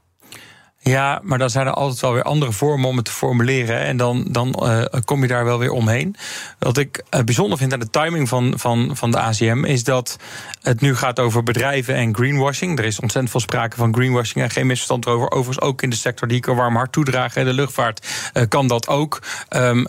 Ja, 0.84 1.20
maar 1.22 1.38
dan 1.38 1.50
zijn 1.50 1.66
er 1.66 1.72
altijd 1.72 2.00
wel 2.00 2.12
weer 2.12 2.22
andere 2.22 2.52
vormen 2.52 2.88
om 2.88 2.96
het 2.96 3.04
te 3.04 3.10
formuleren. 3.10 3.80
En 3.80 3.96
dan, 3.96 4.26
dan 4.28 4.56
uh, 4.62 4.82
kom 5.04 5.22
je 5.22 5.28
daar 5.28 5.44
wel 5.44 5.58
weer 5.58 5.70
omheen. 5.70 6.16
Wat 6.58 6.78
ik 6.78 7.04
uh, 7.10 7.20
bijzonder 7.20 7.58
vind 7.58 7.72
aan 7.72 7.80
de 7.80 7.90
timing 7.90 8.28
van, 8.28 8.52
van, 8.56 8.90
van 8.96 9.10
de 9.10 9.18
ACM 9.18 9.64
is 9.64 9.84
dat 9.84 10.16
het 10.62 10.80
nu 10.80 10.96
gaat 10.96 11.18
over 11.18 11.42
bedrijven 11.42 11.94
en 11.94 12.14
greenwashing. 12.14 12.78
Er 12.78 12.84
is 12.84 13.00
ontzettend 13.00 13.30
veel 13.30 13.40
sprake 13.40 13.76
van 13.76 13.94
greenwashing 13.94 14.44
en 14.44 14.50
geen 14.50 14.66
misverstand 14.66 15.06
over. 15.06 15.30
Overigens 15.30 15.60
ook 15.60 15.82
in 15.82 15.90
de 15.90 15.96
sector 15.96 16.28
die 16.28 16.36
ik 16.36 16.46
er 16.46 16.54
warm 16.54 16.76
hart 16.76 16.92
toedraag. 16.92 17.32
De 17.32 17.52
luchtvaart 17.52 18.06
uh, 18.34 18.42
kan 18.48 18.66
dat 18.66 18.88
ook. 18.88 19.22
Um, 19.56 19.82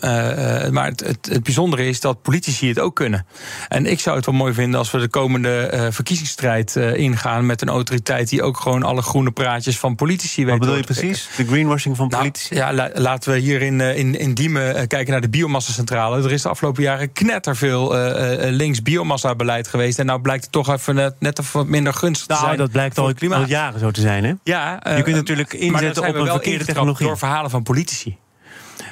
maar 0.72 0.86
het, 0.86 1.00
het, 1.00 1.28
het, 1.30 1.42
bijzondere 1.42 1.88
is 1.88 2.00
dat 2.00 2.22
politici 2.22 2.68
het 2.68 2.78
ook 2.78 2.94
kunnen. 2.94 3.26
En 3.68 3.86
ik 3.86 4.00
zou 4.00 4.16
het 4.16 4.26
wel 4.26 4.34
mooi 4.34 4.52
vinden 4.52 4.78
als 4.78 4.90
we 4.90 4.98
de 4.98 5.08
komende 5.08 5.88
verkiezingsstrijd 5.92 6.76
ingaan 6.76 7.46
met 7.46 7.62
een 7.62 7.68
autoriteit 7.68 8.28
die 8.28 8.42
ook 8.42 8.56
gewoon 8.56 8.82
alle 8.82 9.02
groene 9.02 9.30
praatjes 9.30 9.78
van 9.78 9.94
politici 9.94 10.44
weet 10.44 10.84
precies? 10.86 11.28
De 11.36 11.46
greenwashing 11.46 11.96
van 11.96 12.08
nou, 12.08 12.22
politici? 12.22 12.54
ja, 12.54 12.90
laten 12.94 13.32
we 13.32 13.38
hier 13.38 13.62
in, 13.62 13.80
eh, 13.80 13.98
in, 13.98 14.18
in 14.18 14.34
Diemen 14.34 14.74
eh, 14.74 14.86
kijken 14.86 15.12
naar 15.12 15.20
de 15.20 15.28
biomassacentrale. 15.28 16.24
Er 16.24 16.32
is 16.32 16.42
de 16.42 16.48
afgelopen 16.48 16.82
jaren 16.82 17.12
knetterveel 17.12 17.96
uh, 17.96 18.50
links 18.50 18.82
biomassa-beleid 18.82 19.68
geweest. 19.68 19.98
En 19.98 20.06
nou 20.06 20.20
blijkt 20.20 20.42
het 20.42 20.52
toch 20.52 20.68
even 20.68 20.94
net, 20.94 21.14
net 21.18 21.38
even 21.38 21.52
wat 21.52 21.66
minder 21.66 21.92
gunstig 21.94 22.28
nou, 22.28 22.40
te 22.40 22.46
zijn. 22.46 22.58
dat 22.58 22.70
blijkt 22.70 22.98
al, 22.98 23.12
al 23.30 23.46
jaren 23.46 23.80
zo 23.80 23.90
te 23.90 24.00
zijn, 24.00 24.24
hè? 24.24 24.32
Ja, 24.42 24.80
je 24.96 25.02
kunt 25.02 25.16
natuurlijk 25.16 25.52
inzetten 25.52 26.08
op 26.08 26.14
een 26.14 26.26
verkeerde 26.26 26.64
technologie. 26.64 27.06
Door 27.06 27.18
verhalen 27.18 27.50
van 27.50 27.62
politici. 27.62 28.16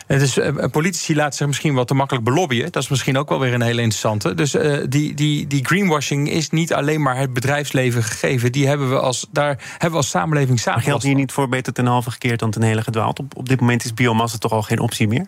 Dus 0.06 0.38
politici 0.70 1.14
laten 1.14 1.36
zich 1.36 1.46
misschien 1.46 1.74
wat 1.74 1.86
te 1.86 1.94
makkelijk 1.94 2.24
belobbyen. 2.24 2.72
Dat 2.72 2.82
is 2.82 2.88
misschien 2.88 3.18
ook 3.18 3.28
wel 3.28 3.38
weer 3.38 3.54
een 3.54 3.62
hele 3.62 3.80
interessante. 3.80 4.34
Dus 4.34 4.54
uh, 4.54 4.84
die, 4.88 5.14
die, 5.14 5.46
die 5.46 5.64
greenwashing 5.64 6.30
is 6.30 6.50
niet 6.50 6.74
alleen 6.74 7.02
maar 7.02 7.16
het 7.16 7.32
bedrijfsleven 7.32 8.02
gegeven. 8.02 8.52
Die 8.52 8.66
hebben 8.66 8.90
we 8.90 9.00
als, 9.00 9.26
daar 9.30 9.58
hebben 9.70 9.90
we 9.90 9.96
als 9.96 10.08
samenleving 10.08 10.60
samen. 10.60 10.78
Maar 10.78 10.88
geldt 10.88 11.04
hier 11.04 11.14
niet 11.14 11.32
voor 11.32 11.48
beter 11.48 11.72
ten 11.72 11.86
halve 11.86 12.10
gekeerd 12.10 12.38
dan 12.38 12.50
ten 12.50 12.62
hele 12.62 12.82
gedwaald? 12.82 13.18
Op, 13.18 13.36
op 13.36 13.48
dit 13.48 13.60
moment 13.60 13.84
is 13.84 13.94
biomassa 13.94 14.38
toch 14.38 14.52
al 14.52 14.62
geen 14.62 14.80
optie 14.80 15.08
meer? 15.08 15.26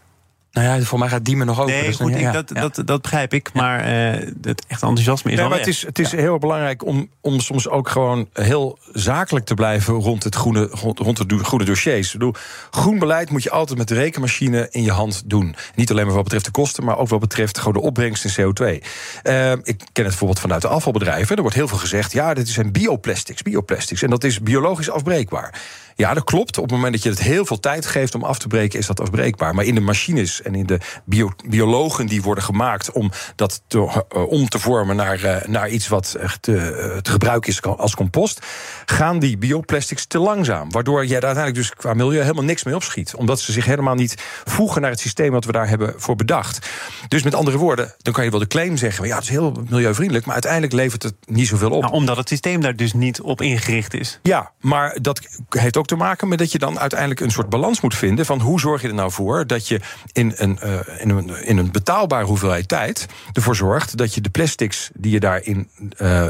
Nou 0.56 0.68
ja, 0.68 0.84
voor 0.84 0.98
mij 0.98 1.08
gaat 1.08 1.24
Diemen 1.24 1.46
nog 1.46 1.60
open. 1.60 1.72
Nee, 1.72 1.86
dus 1.86 1.96
goed, 1.96 2.18
ja, 2.18 2.26
ik, 2.28 2.32
dat, 2.32 2.74
dat, 2.74 2.86
dat 2.86 3.02
begrijp 3.02 3.34
ik. 3.34 3.50
Maar 3.52 3.78
uh, 3.78 4.26
het 4.42 4.64
echte 4.66 4.86
enthousiasme 4.86 5.30
is 5.30 5.36
nee, 5.36 5.36
wel 5.36 5.48
maar 5.48 5.58
Het 5.58 5.66
is, 5.66 5.86
het 5.86 5.98
is 5.98 6.12
heel 6.12 6.38
belangrijk 6.38 6.84
om, 6.84 7.08
om 7.20 7.40
soms 7.40 7.68
ook 7.68 7.88
gewoon 7.88 8.28
heel 8.32 8.78
zakelijk 8.92 9.46
te 9.46 9.54
blijven... 9.54 9.94
rond, 9.94 10.24
het 10.24 10.34
groene, 10.34 10.68
rond, 10.70 10.98
rond 10.98 11.28
de 11.28 11.44
groene 11.44 11.64
dossiers. 11.64 12.06
Ik 12.06 12.12
bedoel, 12.12 12.34
groen 12.70 12.98
beleid 12.98 13.30
moet 13.30 13.42
je 13.42 13.50
altijd 13.50 13.78
met 13.78 13.88
de 13.88 13.94
rekenmachine 13.94 14.68
in 14.70 14.82
je 14.82 14.92
hand 14.92 15.22
doen. 15.26 15.54
Niet 15.74 15.90
alleen 15.90 16.06
maar 16.06 16.14
wat 16.14 16.24
betreft 16.24 16.44
de 16.44 16.50
kosten... 16.50 16.84
maar 16.84 16.98
ook 16.98 17.08
wat 17.08 17.20
betreft 17.20 17.58
gewoon 17.58 17.72
de 17.72 17.80
opbrengst 17.80 18.24
in 18.24 18.44
CO2. 18.44 18.64
Uh, 18.64 19.52
ik 19.52 19.64
ken 19.64 19.76
het 19.92 20.04
bijvoorbeeld 20.04 20.40
vanuit 20.40 20.62
de 20.62 20.68
afvalbedrijven. 20.68 21.36
Er 21.36 21.42
wordt 21.42 21.56
heel 21.56 21.68
veel 21.68 21.78
gezegd, 21.78 22.12
ja, 22.12 22.34
dit 22.34 22.48
zijn 22.48 22.72
bioplastics, 22.72 23.42
bioplastics. 23.42 24.02
En 24.02 24.10
dat 24.10 24.24
is 24.24 24.40
biologisch 24.40 24.90
afbreekbaar. 24.90 25.60
Ja, 25.96 26.14
dat 26.14 26.24
klopt. 26.24 26.58
Op 26.58 26.64
het 26.64 26.72
moment 26.72 26.92
dat 26.92 27.02
je 27.02 27.08
het 27.08 27.22
heel 27.22 27.44
veel 27.44 27.60
tijd 27.60 27.86
geeft 27.86 28.14
om 28.14 28.24
af 28.24 28.38
te 28.38 28.46
breken, 28.46 28.78
is 28.78 28.86
dat 28.86 29.00
afbreekbaar. 29.00 29.54
Maar 29.54 29.64
in 29.64 29.74
de 29.74 29.80
machines 29.80 30.42
en 30.42 30.54
in 30.54 30.66
de 30.66 30.78
bio 31.04 31.30
biologen 31.48 32.06
die 32.06 32.22
worden 32.22 32.44
gemaakt 32.44 32.92
om 32.92 33.10
dat 33.36 33.62
te, 33.66 33.78
uh, 33.78 34.28
om 34.28 34.48
te 34.48 34.58
vormen 34.58 34.96
naar, 34.96 35.24
uh, 35.24 35.36
naar 35.46 35.68
iets 35.68 35.88
wat 35.88 36.16
te, 36.40 36.52
uh, 36.52 36.96
te 36.96 37.10
gebruiken 37.10 37.50
is 37.50 37.62
als 37.62 37.94
compost, 37.94 38.46
gaan 38.86 39.18
die 39.18 39.38
bioplastics 39.38 40.06
te 40.06 40.18
langzaam. 40.18 40.70
Waardoor 40.70 41.02
je 41.02 41.08
daar 41.08 41.22
uiteindelijk 41.22 41.54
dus 41.54 41.74
qua 41.74 41.94
milieu 41.94 42.20
helemaal 42.20 42.44
niks 42.44 42.64
mee 42.64 42.74
opschiet. 42.74 43.14
Omdat 43.14 43.40
ze 43.40 43.52
zich 43.52 43.64
helemaal 43.64 43.94
niet 43.94 44.14
voegen 44.44 44.80
naar 44.80 44.90
het 44.90 45.00
systeem 45.00 45.32
wat 45.32 45.44
we 45.44 45.52
daar 45.52 45.68
hebben 45.68 45.94
voor 45.96 46.16
bedacht. 46.16 46.68
Dus 47.08 47.22
met 47.22 47.34
andere 47.34 47.56
woorden, 47.56 47.94
dan 47.98 48.12
kan 48.12 48.24
je 48.24 48.30
wel 48.30 48.40
de 48.40 48.46
claim 48.46 48.76
zeggen: 48.76 49.06
ja, 49.06 49.14
het 49.14 49.24
is 49.24 49.30
heel 49.30 49.52
milieuvriendelijk, 49.68 50.24
maar 50.24 50.34
uiteindelijk 50.34 50.72
levert 50.72 51.02
het 51.02 51.14
niet 51.26 51.48
zoveel 51.48 51.70
op. 51.70 51.82
Nou, 51.82 51.94
omdat 51.94 52.16
het 52.16 52.28
systeem 52.28 52.60
daar 52.60 52.76
dus 52.76 52.92
niet 52.92 53.20
op 53.20 53.40
ingericht 53.40 53.94
is. 53.94 54.20
Ja, 54.22 54.52
maar 54.60 54.98
dat 55.00 55.20
heeft 55.48 55.76
ook 55.76 55.85
te 55.86 55.96
maken 55.96 56.28
met 56.28 56.38
dat 56.38 56.52
je 56.52 56.58
dan 56.58 56.78
uiteindelijk 56.78 57.20
een 57.20 57.30
soort 57.30 57.48
balans 57.48 57.80
moet 57.80 57.94
vinden 57.94 58.26
van 58.26 58.40
hoe 58.40 58.60
zorg 58.60 58.82
je 58.82 58.88
er 58.88 58.94
nou 58.94 59.10
voor 59.10 59.46
dat 59.46 59.68
je 59.68 59.80
in 60.12 60.32
een, 60.36 60.58
uh, 60.64 60.78
in 60.98 61.10
een, 61.10 61.44
in 61.44 61.58
een 61.58 61.72
betaalbare 61.72 62.24
hoeveelheid 62.24 62.68
tijd 62.68 63.06
ervoor 63.32 63.56
zorgt 63.56 63.96
dat 63.96 64.14
je 64.14 64.20
de 64.20 64.30
plastics 64.30 64.90
die 64.94 65.12
je 65.12 65.20
daarin 65.20 65.68
uh, 65.98 66.26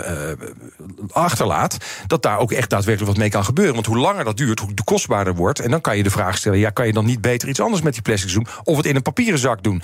achterlaat, 1.12 1.76
dat 2.06 2.22
daar 2.22 2.38
ook 2.38 2.52
echt 2.52 2.70
daadwerkelijk 2.70 3.12
wat 3.12 3.20
mee 3.20 3.30
kan 3.30 3.44
gebeuren. 3.44 3.74
Want 3.74 3.86
hoe 3.86 3.98
langer 3.98 4.24
dat 4.24 4.36
duurt, 4.36 4.60
hoe 4.60 4.74
kostbaarder 4.84 5.34
wordt. 5.34 5.60
En 5.60 5.70
dan 5.70 5.80
kan 5.80 5.96
je 5.96 6.02
de 6.02 6.10
vraag 6.10 6.36
stellen: 6.36 6.58
ja, 6.58 6.70
kan 6.70 6.86
je 6.86 6.92
dan 6.92 7.04
niet 7.04 7.20
beter 7.20 7.48
iets 7.48 7.60
anders 7.60 7.82
met 7.82 7.92
die 7.92 8.02
plastics 8.02 8.32
doen? 8.32 8.46
Of 8.64 8.76
het 8.76 8.86
in 8.86 8.96
een 8.96 9.02
papieren 9.02 9.38
zak 9.38 9.62
doen? 9.62 9.82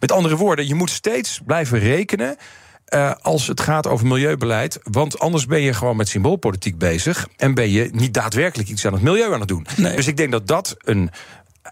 Met 0.00 0.12
andere 0.12 0.36
woorden, 0.36 0.66
je 0.66 0.74
moet 0.74 0.90
steeds 0.90 1.40
blijven 1.46 1.78
rekenen. 1.78 2.36
Uh, 2.94 3.12
als 3.22 3.46
het 3.46 3.60
gaat 3.60 3.86
over 3.86 4.06
milieubeleid. 4.06 4.78
Want 4.82 5.18
anders 5.18 5.46
ben 5.46 5.60
je 5.60 5.74
gewoon 5.74 5.96
met 5.96 6.08
symboolpolitiek 6.08 6.78
bezig. 6.78 7.28
En 7.36 7.54
ben 7.54 7.70
je 7.70 7.88
niet 7.92 8.14
daadwerkelijk 8.14 8.68
iets 8.68 8.86
aan 8.86 8.92
het 8.92 9.02
milieu 9.02 9.32
aan 9.32 9.40
het 9.40 9.48
doen. 9.48 9.66
Nee. 9.76 9.96
Dus 9.96 10.06
ik 10.06 10.16
denk 10.16 10.30
dat 10.30 10.46
dat 10.46 10.76
een 10.78 11.10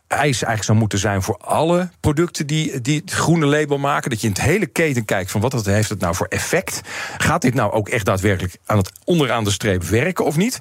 eis 0.07 0.23
eigenlijk 0.23 0.65
zou 0.65 0.79
moeten 0.79 0.99
zijn 0.99 1.23
voor 1.23 1.37
alle 1.37 1.89
producten 2.01 2.47
die, 2.47 2.81
die 2.81 3.01
het 3.01 3.13
groene 3.13 3.47
label 3.47 3.79
maken. 3.79 4.11
Dat 4.11 4.21
je 4.21 4.27
in 4.27 4.33
het 4.33 4.43
hele 4.43 4.67
keten 4.67 5.05
kijkt 5.05 5.31
van 5.31 5.41
wat 5.41 5.67
heeft 5.67 5.89
het 5.89 6.01
nou 6.01 6.15
voor 6.15 6.27
effect. 6.27 6.81
Gaat 7.19 7.43
dit 7.43 7.55
nou 7.55 7.73
ook 7.73 7.89
echt 7.89 8.05
daadwerkelijk 8.05 8.57
aan 8.67 8.77
het 8.77 8.93
onderaan 9.05 9.45
de 9.45 9.51
streep 9.51 9.83
werken 9.83 10.25
of 10.25 10.37
niet? 10.37 10.59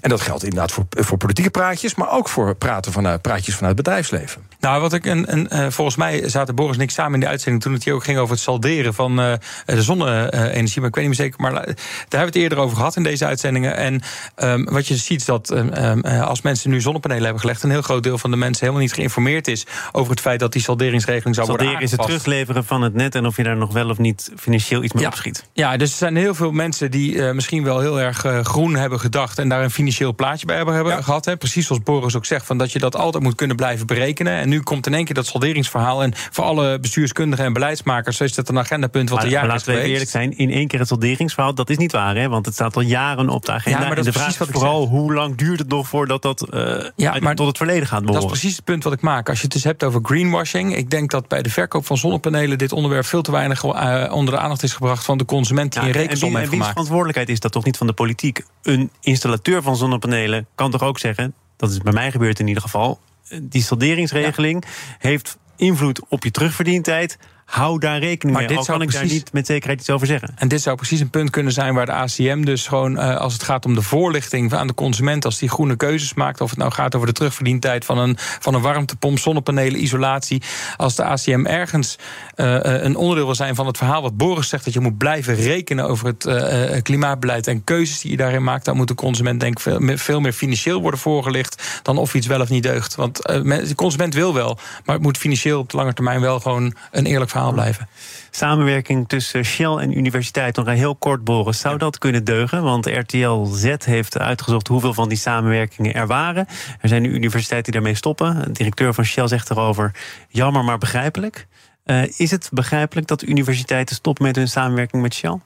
En 0.00 0.10
dat 0.10 0.20
geldt 0.20 0.42
inderdaad 0.42 0.72
voor, 0.72 0.84
voor 0.90 1.18
politieke 1.18 1.50
praatjes, 1.50 1.94
maar 1.94 2.10
ook 2.10 2.28
voor 2.28 2.54
praten 2.54 2.92
vanuit, 2.92 3.22
praatjes 3.22 3.54
vanuit 3.54 3.76
het 3.76 3.84
bedrijfsbedrijfsleven. 3.84 4.53
Nou, 4.64 4.80
wat 4.80 4.92
ik 4.92 5.06
een, 5.06 5.32
een, 5.32 5.48
uh, 5.52 5.66
volgens 5.70 5.96
mij 5.96 6.28
zaten 6.28 6.54
Boris 6.54 6.76
en 6.76 6.82
ik 6.82 6.90
samen 6.90 7.14
in 7.14 7.20
de 7.20 7.26
uitzending 7.26 7.62
toen 7.62 7.72
het 7.72 7.84
hier 7.84 7.94
ook 7.94 8.04
ging 8.04 8.18
over 8.18 8.34
het 8.34 8.42
salderen 8.42 8.94
van 8.94 9.20
uh, 9.20 9.32
de 9.64 9.82
zonne-energie. 9.82 10.80
Maar 10.80 10.88
ik 10.88 10.94
weet 10.94 11.08
niet 11.08 11.16
meer 11.18 11.26
zeker. 11.26 11.40
Maar 11.40 11.52
daar 11.52 11.64
hebben 11.64 12.18
we 12.18 12.24
het 12.24 12.34
eerder 12.34 12.58
over 12.58 12.76
gehad 12.76 12.96
in 12.96 13.02
deze 13.02 13.26
uitzendingen. 13.26 13.76
En 13.76 14.02
um, 14.36 14.64
wat 14.64 14.86
je 14.86 14.96
ziet 14.96 15.20
is 15.20 15.26
dat 15.26 15.50
um, 15.50 16.00
als 16.02 16.42
mensen 16.42 16.70
nu 16.70 16.80
zonnepanelen 16.80 17.24
hebben 17.24 17.40
gelegd, 17.40 17.62
een 17.62 17.70
heel 17.70 17.82
groot 17.82 18.02
deel 18.02 18.18
van 18.18 18.30
de 18.30 18.36
mensen 18.36 18.60
helemaal 18.60 18.82
niet 18.82 18.94
geïnformeerd 18.94 19.48
is 19.48 19.66
over 19.92 20.10
het 20.10 20.20
feit 20.20 20.40
dat 20.40 20.52
die 20.52 20.62
salderingsregeling 20.62 21.34
zou 21.34 21.46
Salderen 21.46 21.72
worden 21.72 21.88
aangepast. 21.88 22.08
is 22.08 22.14
het 22.14 22.22
terugleveren 22.22 22.64
van 22.64 22.82
het 22.82 22.94
net 22.94 23.14
en 23.14 23.26
of 23.26 23.36
je 23.36 23.42
daar 23.42 23.56
nog 23.56 23.72
wel 23.72 23.88
of 23.88 23.98
niet 23.98 24.32
financieel 24.36 24.82
iets 24.82 24.92
mee 24.92 25.02
ja. 25.02 25.08
opschiet. 25.08 25.48
Ja, 25.52 25.76
dus 25.76 25.90
er 25.90 25.96
zijn 25.96 26.16
heel 26.16 26.34
veel 26.34 26.50
mensen 26.50 26.90
die 26.90 27.14
uh, 27.14 27.30
misschien 27.30 27.64
wel 27.64 27.80
heel 27.80 28.00
erg 28.00 28.26
groen 28.42 28.74
hebben 28.74 29.00
gedacht 29.00 29.38
en 29.38 29.48
daar 29.48 29.62
een 29.62 29.70
financieel 29.70 30.14
plaatje 30.14 30.46
bij 30.46 30.56
hebben, 30.56 30.74
hebben 30.74 30.92
ja. 30.92 31.02
gehad. 31.02 31.24
Hè. 31.24 31.36
Precies 31.36 31.66
zoals 31.66 31.82
Boris 31.82 32.16
ook 32.16 32.24
zegt, 32.24 32.46
van 32.46 32.58
dat 32.58 32.72
je 32.72 32.78
dat 32.78 32.96
altijd 32.96 33.22
moet 33.22 33.34
kunnen 33.34 33.56
blijven 33.56 33.86
berekenen. 33.86 34.32
En 34.32 34.53
nu 34.54 34.62
komt 34.62 34.86
in 34.86 34.94
één 34.94 35.04
keer 35.04 35.14
dat 35.14 35.26
solderingsverhaal. 35.26 36.02
En 36.02 36.12
voor 36.30 36.44
alle 36.44 36.78
bestuurskundigen 36.78 37.44
en 37.44 37.52
beleidsmakers 37.52 38.20
is 38.20 38.34
dat 38.34 38.48
een 38.48 38.58
agendapunt 38.58 39.08
wat 39.08 39.18
maar, 39.18 39.26
er 39.26 39.32
jaren 39.32 39.48
laten 39.48 39.74
we 39.74 39.80
eerlijk 39.80 40.10
zijn, 40.10 40.38
in 40.38 40.50
één 40.50 40.68
keer 40.68 40.78
het 40.78 40.88
solderingsverhaal, 40.88 41.54
dat 41.54 41.70
is 41.70 41.76
niet 41.76 41.92
waar, 41.92 42.16
hè? 42.16 42.28
Want 42.28 42.46
het 42.46 42.54
staat 42.54 42.76
al 42.76 42.82
jaren 42.82 43.28
op 43.28 43.44
de 43.44 43.52
agenda. 43.52 43.80
Ja, 43.80 43.88
maar 43.88 43.98
en 43.98 44.04
de 44.04 44.12
vraag 44.12 44.40
is 44.40 44.46
vooral 44.50 44.86
hoe 44.86 45.14
lang 45.14 45.36
duurt 45.36 45.58
het 45.58 45.68
nog 45.68 45.88
voordat 45.88 46.22
dat 46.22 46.48
uh, 46.54 46.84
ja, 46.96 47.16
maar 47.20 47.34
tot 47.34 47.46
het 47.46 47.56
verleden 47.56 47.86
gaat 47.86 48.00
behoren. 48.00 48.22
Dat 48.22 48.32
is 48.32 48.38
precies 48.38 48.56
het 48.56 48.64
punt 48.64 48.84
wat 48.84 48.92
ik 48.92 49.00
maak. 49.00 49.28
Als 49.28 49.38
je 49.38 49.44
het 49.44 49.52
dus 49.52 49.64
hebt 49.64 49.84
over 49.84 50.00
greenwashing, 50.02 50.76
ik 50.76 50.90
denk 50.90 51.10
dat 51.10 51.28
bij 51.28 51.42
de 51.42 51.50
verkoop 51.50 51.86
van 51.86 51.96
zonnepanelen 51.96 52.58
dit 52.58 52.72
onderwerp 52.72 53.06
veel 53.06 53.22
te 53.22 53.30
weinig 53.30 53.64
uh, 53.64 54.10
onder 54.10 54.34
de 54.34 54.40
aandacht 54.40 54.62
is 54.62 54.72
gebracht 54.72 55.04
van 55.04 55.18
de 55.18 55.24
consument 55.24 55.72
die 55.72 55.82
ja, 55.82 55.86
een 55.86 55.92
rekensom 55.92 56.36
heeft 56.36 56.48
gemaakt. 56.48 56.66
En 56.66 56.70
verantwoordelijkheid 56.70 57.28
is 57.28 57.40
dat 57.40 57.52
toch 57.52 57.64
niet 57.64 57.76
van 57.76 57.86
de 57.86 57.92
politiek? 57.92 58.42
Een 58.62 58.90
installateur 59.00 59.62
van 59.62 59.76
zonnepanelen 59.76 60.46
kan 60.54 60.70
toch 60.70 60.82
ook 60.82 60.98
zeggen, 60.98 61.34
dat 61.56 61.70
is 61.70 61.78
bij 61.78 61.92
mij 61.92 62.10
gebeurd 62.10 62.40
in 62.40 62.46
ieder 62.46 62.62
geval, 62.62 63.00
die 63.42 63.62
solderingsregeling 63.62 64.64
heeft 64.98 65.38
invloed 65.56 66.08
op 66.08 66.24
je 66.24 66.30
terugverdientijd. 66.30 67.18
Hou 67.44 67.78
daar 67.78 67.98
rekening 67.98 68.36
maar 68.36 68.46
mee. 68.46 68.56
Dit 68.56 68.66
kan 68.66 68.82
ik 68.82 68.92
daar 68.92 69.04
niet 69.04 69.32
met 69.32 69.46
zekerheid 69.46 69.80
iets 69.80 69.90
over 69.90 70.06
zeggen. 70.06 70.34
En 70.36 70.48
dit 70.48 70.62
zou 70.62 70.76
precies 70.76 71.00
een 71.00 71.10
punt 71.10 71.30
kunnen 71.30 71.52
zijn 71.52 71.74
waar 71.74 71.86
de 71.86 71.92
ACM 71.92 72.42
dus 72.42 72.66
gewoon... 72.66 72.92
Uh, 72.92 73.16
als 73.16 73.32
het 73.32 73.42
gaat 73.42 73.64
om 73.64 73.74
de 73.74 73.82
voorlichting 73.82 74.52
aan 74.52 74.66
de 74.66 74.74
consument... 74.74 75.24
als 75.24 75.38
die 75.38 75.48
groene 75.48 75.76
keuzes 75.76 76.14
maakt, 76.14 76.40
of 76.40 76.50
het 76.50 76.58
nou 76.58 76.72
gaat 76.72 76.94
over 76.94 77.06
de 77.06 77.12
terugverdientijd... 77.12 77.84
van 77.84 77.98
een, 77.98 78.16
van 78.18 78.54
een 78.54 78.60
warmtepomp, 78.60 79.18
zonnepanelen, 79.18 79.82
isolatie... 79.82 80.42
als 80.76 80.94
de 80.94 81.04
ACM 81.04 81.44
ergens 81.44 81.98
uh, 82.36 82.58
een 82.60 82.96
onderdeel 82.96 83.24
wil 83.24 83.34
zijn 83.34 83.54
van 83.54 83.66
het 83.66 83.76
verhaal... 83.76 84.02
wat 84.02 84.16
Boris 84.16 84.48
zegt, 84.48 84.64
dat 84.64 84.74
je 84.74 84.80
moet 84.80 84.98
blijven 84.98 85.34
rekenen 85.34 85.88
over 85.88 86.06
het 86.06 86.24
uh, 86.24 86.82
klimaatbeleid... 86.82 87.46
en 87.46 87.64
keuzes 87.64 88.00
die 88.00 88.10
je 88.10 88.16
daarin 88.16 88.44
maakt... 88.44 88.64
dan 88.64 88.76
moet 88.76 88.88
de 88.88 88.94
consument 88.94 89.40
denk 89.40 89.52
ik 89.52 89.60
veel, 89.60 89.96
veel 89.96 90.20
meer 90.20 90.32
financieel 90.32 90.80
worden 90.80 91.00
voorgelicht... 91.00 91.80
dan 91.82 91.98
of 91.98 92.14
iets 92.14 92.26
wel 92.26 92.40
of 92.40 92.48
niet 92.48 92.62
deugt. 92.62 92.94
Want 92.94 93.22
de 93.22 93.72
consument 93.76 94.14
wil 94.14 94.34
wel, 94.34 94.58
maar 94.84 94.94
het 94.94 95.04
moet 95.04 95.18
financieel 95.18 95.58
op 95.58 95.70
de 95.70 95.76
lange 95.76 95.92
termijn... 95.92 96.20
wel 96.20 96.40
gewoon 96.40 96.74
een 96.90 97.06
eerlijk 97.06 97.30
verhaal 97.34 97.52
blijven. 97.52 97.88
Samenwerking 98.30 99.08
tussen 99.08 99.44
Shell 99.44 99.76
en 99.76 99.96
universiteit, 99.96 100.56
nog 100.56 100.66
een 100.66 100.74
heel 100.74 100.96
kort, 100.96 101.24
Boris. 101.24 101.58
Zou 101.58 101.78
dat 101.78 101.98
kunnen 101.98 102.24
deugen? 102.24 102.62
Want 102.62 102.86
RTL 102.86 103.44
Z 103.44 103.74
heeft 103.84 104.18
uitgezocht 104.18 104.68
hoeveel 104.68 104.94
van 104.94 105.08
die 105.08 105.18
samenwerkingen 105.18 105.94
er 105.94 106.06
waren. 106.06 106.46
Er 106.80 106.88
zijn 106.88 107.02
nu 107.02 107.12
universiteiten 107.12 107.72
die 107.72 107.80
daarmee 107.80 107.98
stoppen. 107.98 108.42
De 108.44 108.52
directeur 108.52 108.94
van 108.94 109.04
Shell 109.04 109.28
zegt 109.28 109.50
erover: 109.50 109.90
jammer, 110.28 110.64
maar 110.64 110.78
begrijpelijk. 110.78 111.46
Uh, 111.84 112.02
is 112.18 112.30
het 112.30 112.48
begrijpelijk 112.52 113.06
dat 113.06 113.22
universiteiten 113.22 113.96
stoppen 113.96 114.24
met 114.24 114.36
hun 114.36 114.48
samenwerking 114.48 115.02
met 115.02 115.14
Shell? 115.14 115.38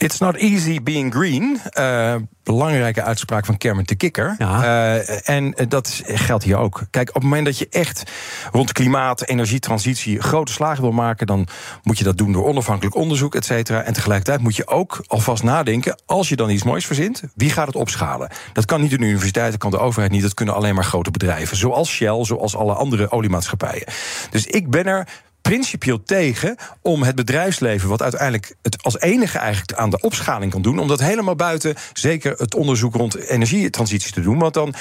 It's 0.00 0.18
not 0.18 0.36
easy 0.36 0.82
being 0.82 1.14
green. 1.14 1.60
Uh, 1.78 2.14
belangrijke 2.42 3.02
uitspraak 3.02 3.46
van 3.46 3.56
Kermit 3.56 3.88
de 3.88 3.94
Kikker. 3.94 4.36
Uh, 4.38 5.28
en 5.28 5.54
dat 5.68 6.02
geldt 6.04 6.44
hier 6.44 6.56
ook. 6.56 6.82
Kijk, 6.90 7.08
op 7.08 7.14
het 7.14 7.22
moment 7.22 7.44
dat 7.44 7.58
je 7.58 7.66
echt 7.70 8.10
rond 8.52 8.72
klimaat, 8.72 9.22
energietransitie 9.22 10.20
grote 10.20 10.52
slagen 10.52 10.82
wil 10.82 10.92
maken, 10.92 11.26
dan 11.26 11.48
moet 11.82 11.98
je 11.98 12.04
dat 12.04 12.18
doen 12.18 12.32
door 12.32 12.44
onafhankelijk 12.44 12.96
onderzoek, 12.96 13.34
et 13.34 13.44
cetera. 13.44 13.82
En 13.82 13.92
tegelijkertijd 13.92 14.40
moet 14.40 14.56
je 14.56 14.66
ook 14.66 15.04
alvast 15.06 15.42
nadenken, 15.42 16.00
als 16.06 16.28
je 16.28 16.36
dan 16.36 16.50
iets 16.50 16.62
moois 16.64 16.86
verzint, 16.86 17.22
wie 17.34 17.50
gaat 17.50 17.66
het 17.66 17.76
opschalen? 17.76 18.30
Dat 18.52 18.64
kan 18.64 18.80
niet 18.80 18.90
de 18.90 18.98
universiteit, 18.98 19.50
dat 19.50 19.60
kan 19.60 19.70
de 19.70 19.78
overheid 19.78 20.12
niet, 20.12 20.22
dat 20.22 20.34
kunnen 20.34 20.54
alleen 20.54 20.74
maar 20.74 20.84
grote 20.84 21.10
bedrijven. 21.10 21.56
Zoals 21.56 21.90
Shell, 21.90 22.24
zoals 22.24 22.56
alle 22.56 22.74
andere 22.74 23.10
oliemaatschappijen. 23.10 23.86
Dus 24.30 24.46
ik 24.46 24.70
ben 24.70 24.84
er 24.84 25.08
principieel 25.42 26.02
tegen 26.02 26.56
om 26.82 27.02
het 27.02 27.14
bedrijfsleven, 27.14 27.88
wat 27.88 28.02
uiteindelijk 28.02 28.54
het 28.62 28.82
als 28.82 29.00
enige 29.00 29.38
eigenlijk 29.38 29.72
aan 29.72 29.90
de 29.90 30.00
opschaling 30.00 30.52
kan 30.52 30.62
doen, 30.62 30.78
om 30.78 30.88
dat 30.88 31.00
helemaal 31.00 31.36
buiten 31.36 31.74
zeker 31.92 32.34
het 32.36 32.54
onderzoek 32.54 32.94
rond 32.94 33.14
energietransitie 33.14 34.12
te 34.12 34.20
doen. 34.20 34.38
Want 34.38 34.54
dan, 34.54 34.74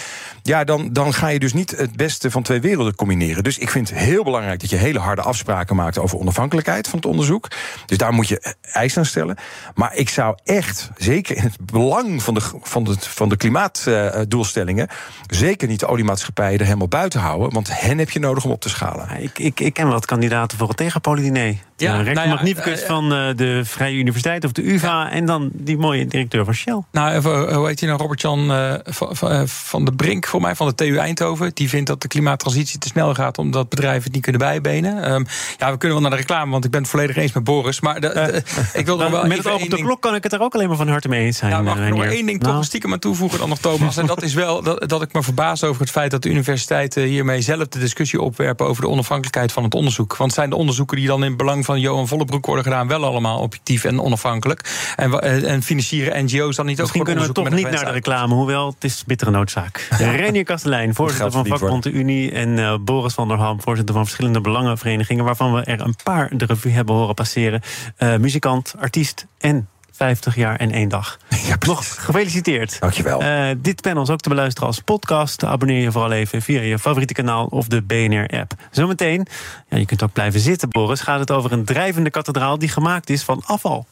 ja, 0.43 0.63
dan, 0.63 0.93
dan 0.93 1.13
ga 1.13 1.27
je 1.27 1.39
dus 1.39 1.53
niet 1.53 1.71
het 1.71 1.95
beste 1.95 2.31
van 2.31 2.43
twee 2.43 2.61
werelden 2.61 2.95
combineren. 2.95 3.43
Dus 3.43 3.57
ik 3.57 3.69
vind 3.69 3.89
het 3.89 3.99
heel 3.99 4.23
belangrijk 4.23 4.59
dat 4.59 4.69
je 4.69 4.75
hele 4.75 4.99
harde 4.99 5.21
afspraken 5.21 5.75
maakt 5.75 5.97
over 5.97 6.19
onafhankelijkheid 6.19 6.87
van 6.87 6.99
het 6.99 7.07
onderzoek. 7.07 7.47
Dus 7.85 7.97
daar 7.97 8.13
moet 8.13 8.27
je 8.27 8.55
eisen 8.61 8.99
aan 8.99 9.05
stellen. 9.05 9.37
Maar 9.75 9.95
ik 9.95 10.09
zou 10.09 10.37
echt, 10.43 10.89
zeker 10.97 11.35
in 11.35 11.43
het 11.43 11.65
belang 11.65 12.23
van 12.23 12.33
de, 12.33 12.41
van 12.61 12.83
de, 12.83 12.95
van 12.99 13.29
de 13.29 13.37
klimaatdoelstellingen, 13.37 14.87
zeker 15.27 15.67
niet 15.67 15.79
de 15.79 15.87
oliemaatschappijen 15.87 16.59
er 16.59 16.65
helemaal 16.65 16.87
buiten 16.87 17.19
houden. 17.19 17.53
Want 17.53 17.81
hen 17.81 17.97
heb 17.97 18.09
je 18.09 18.19
nodig 18.19 18.45
om 18.45 18.51
op 18.51 18.61
te 18.61 18.69
schalen. 18.69 19.21
Ik, 19.21 19.39
ik, 19.39 19.59
ik 19.59 19.73
ken 19.73 19.87
wat 19.87 20.05
kandidaten 20.05 20.57
voor 20.59 20.67
het 20.67 20.77
tegenpolidiner. 20.77 21.68
Ja, 21.81 21.95
rector 21.95 22.13
nou 22.13 22.27
ja, 22.27 22.33
magnificus 22.33 22.81
uh, 22.81 22.87
van 22.87 23.13
uh, 23.13 23.27
de 23.35 23.61
Vrije 23.65 23.95
Universiteit 23.97 24.45
of 24.45 24.51
de 24.51 24.73
UvA... 24.73 24.87
Ja. 24.87 25.11
en 25.11 25.25
dan 25.25 25.49
die 25.53 25.77
mooie 25.77 26.05
directeur 26.05 26.45
van 26.45 26.53
Shell. 26.53 26.81
Nou, 26.91 27.15
even, 27.15 27.53
hoe 27.53 27.67
heet 27.67 27.79
hij 27.79 27.89
nou? 27.89 28.01
Robert-Jan 28.01 28.51
uh, 28.51 28.73
van, 28.83 29.47
van 29.47 29.85
de 29.85 29.91
Brink, 29.91 30.27
voor 30.27 30.41
mij, 30.41 30.55
van 30.55 30.67
de 30.67 30.75
TU 30.75 30.97
Eindhoven. 30.97 31.51
Die 31.53 31.69
vindt 31.69 31.87
dat 31.87 32.01
de 32.01 32.07
klimaattransitie 32.07 32.79
te 32.79 32.87
snel 32.87 33.13
gaat... 33.13 33.37
omdat 33.37 33.69
bedrijven 33.69 34.03
het 34.03 34.13
niet 34.13 34.21
kunnen 34.21 34.41
bijbenen. 34.41 35.11
Um, 35.11 35.25
ja, 35.57 35.71
we 35.71 35.77
kunnen 35.77 35.99
wel 35.99 36.09
naar 36.09 36.17
de 36.17 36.23
reclame, 36.23 36.51
want 36.51 36.65
ik 36.65 36.71
ben 36.71 36.81
het 36.81 36.89
volledig 36.89 37.15
eens 37.15 37.33
met 37.33 37.43
Boris. 37.43 37.79
Maar 37.79 37.99
de, 37.99 38.07
de, 38.07 38.43
ik 38.73 38.85
wil 38.85 39.01
er 39.01 39.11
wel 39.11 39.25
Met 39.25 39.37
het 39.37 39.47
oog 39.47 39.61
op 39.61 39.69
de 39.69 39.81
klok 39.81 40.01
kan 40.01 40.15
ik 40.15 40.23
het 40.23 40.33
er 40.33 40.41
ook 40.41 40.53
alleen 40.53 40.67
maar 40.67 40.77
van 40.77 40.87
harte 40.87 41.09
mee 41.09 41.25
eens 41.25 41.37
zijn. 41.37 41.51
Nou, 41.51 41.63
mag 41.63 41.77
ik 41.77 41.89
nog 41.89 42.03
één 42.03 42.25
ding 42.25 42.41
nou. 42.41 42.55
toch 42.55 42.65
stiekem 42.65 42.93
aan 42.93 42.99
toevoegen 42.99 43.39
dan 43.39 43.49
nog, 43.49 43.57
Thomas? 43.57 43.97
en 44.01 44.05
dat 44.05 44.21
is 44.21 44.33
wel 44.33 44.63
dat, 44.63 44.89
dat 44.89 45.01
ik 45.01 45.13
me 45.13 45.23
verbaas 45.23 45.63
over 45.63 45.81
het 45.81 45.91
feit... 45.91 46.11
dat 46.11 46.21
de 46.21 46.29
universiteiten 46.29 47.03
hiermee 47.03 47.41
zelf 47.41 47.67
de 47.67 47.79
discussie 47.79 48.21
opwerpen... 48.21 48.67
over 48.67 48.81
de 48.81 48.89
onafhankelijkheid 48.89 49.51
van 49.51 49.63
het 49.63 49.73
onderzoek. 49.73 50.17
Want 50.17 50.33
zijn 50.33 50.49
de 50.49 50.55
onderzoeken 50.55 50.97
die 50.97 51.07
dan 51.07 51.23
in 51.23 51.37
belang 51.37 51.65
van 51.69 51.79
Johan 51.79 52.07
Vollebroek 52.07 52.45
worden 52.45 52.63
gedaan, 52.63 52.87
wel 52.87 53.05
allemaal 53.05 53.39
objectief 53.39 53.83
en 53.83 54.01
onafhankelijk. 54.01 54.93
En, 54.95 55.11
eh, 55.11 55.51
en 55.51 55.63
financieren 55.63 56.25
NGO's 56.25 56.55
dan 56.55 56.65
niet 56.65 56.77
Misschien 56.77 56.99
ook 56.99 57.05
kunnen 57.05 57.27
we 57.27 57.33
toch 57.33 57.49
niet 57.49 57.69
naar 57.69 57.85
de 57.85 57.91
reclame, 57.91 58.33
hoewel 58.33 58.67
het 58.67 58.83
is 58.83 59.03
bittere 59.05 59.31
noodzaak. 59.31 59.87
Renier 60.21 60.43
Kastelein, 60.43 60.95
voorzitter 60.95 61.31
van 61.31 61.45
Vakbond 61.45 61.83
de 61.83 61.91
Unie. 61.91 62.31
En 62.31 62.57
uh, 62.57 62.75
Boris 62.81 63.13
van 63.13 63.27
der 63.27 63.37
Ham, 63.37 63.61
voorzitter 63.61 63.95
van 63.95 64.03
verschillende 64.03 64.41
belangenverenigingen. 64.41 65.25
Waarvan 65.25 65.53
we 65.53 65.63
er 65.63 65.81
een 65.81 65.95
paar 66.03 66.37
de 66.37 66.45
revue 66.45 66.71
hebben 66.71 66.95
horen 66.95 67.15
passeren. 67.15 67.61
Uh, 67.97 68.15
muzikant, 68.15 68.73
artiest 68.79 69.25
en 69.37 69.67
50 69.99 70.35
jaar 70.35 70.55
en 70.55 70.71
één 70.71 70.89
dag. 70.89 71.17
Ja, 71.47 71.55
Nog 71.65 72.05
gefeliciteerd. 72.05 72.79
Dankjewel. 72.79 73.23
Uh, 73.23 73.49
dit 73.57 73.81
panel 73.81 74.03
is 74.03 74.09
ook 74.09 74.19
te 74.19 74.29
beluisteren 74.29 74.67
als 74.67 74.79
podcast. 74.79 75.43
Abonneer 75.43 75.81
je 75.81 75.91
vooral 75.91 76.11
even 76.11 76.41
via 76.41 76.61
je 76.61 76.79
favoriete 76.79 77.13
kanaal 77.13 77.45
of 77.45 77.67
de 77.67 77.81
BNR-app. 77.81 78.53
Zometeen, 78.71 79.27
ja, 79.69 79.77
je 79.77 79.85
kunt 79.85 80.03
ook 80.03 80.13
blijven 80.13 80.39
zitten, 80.39 80.69
Boris, 80.69 81.01
gaat 81.01 81.19
het 81.19 81.31
over 81.31 81.51
een 81.51 81.65
drijvende 81.65 82.09
kathedraal 82.09 82.59
die 82.59 82.69
gemaakt 82.69 83.09
is 83.09 83.23
van 83.23 83.41
afval. 83.45 83.85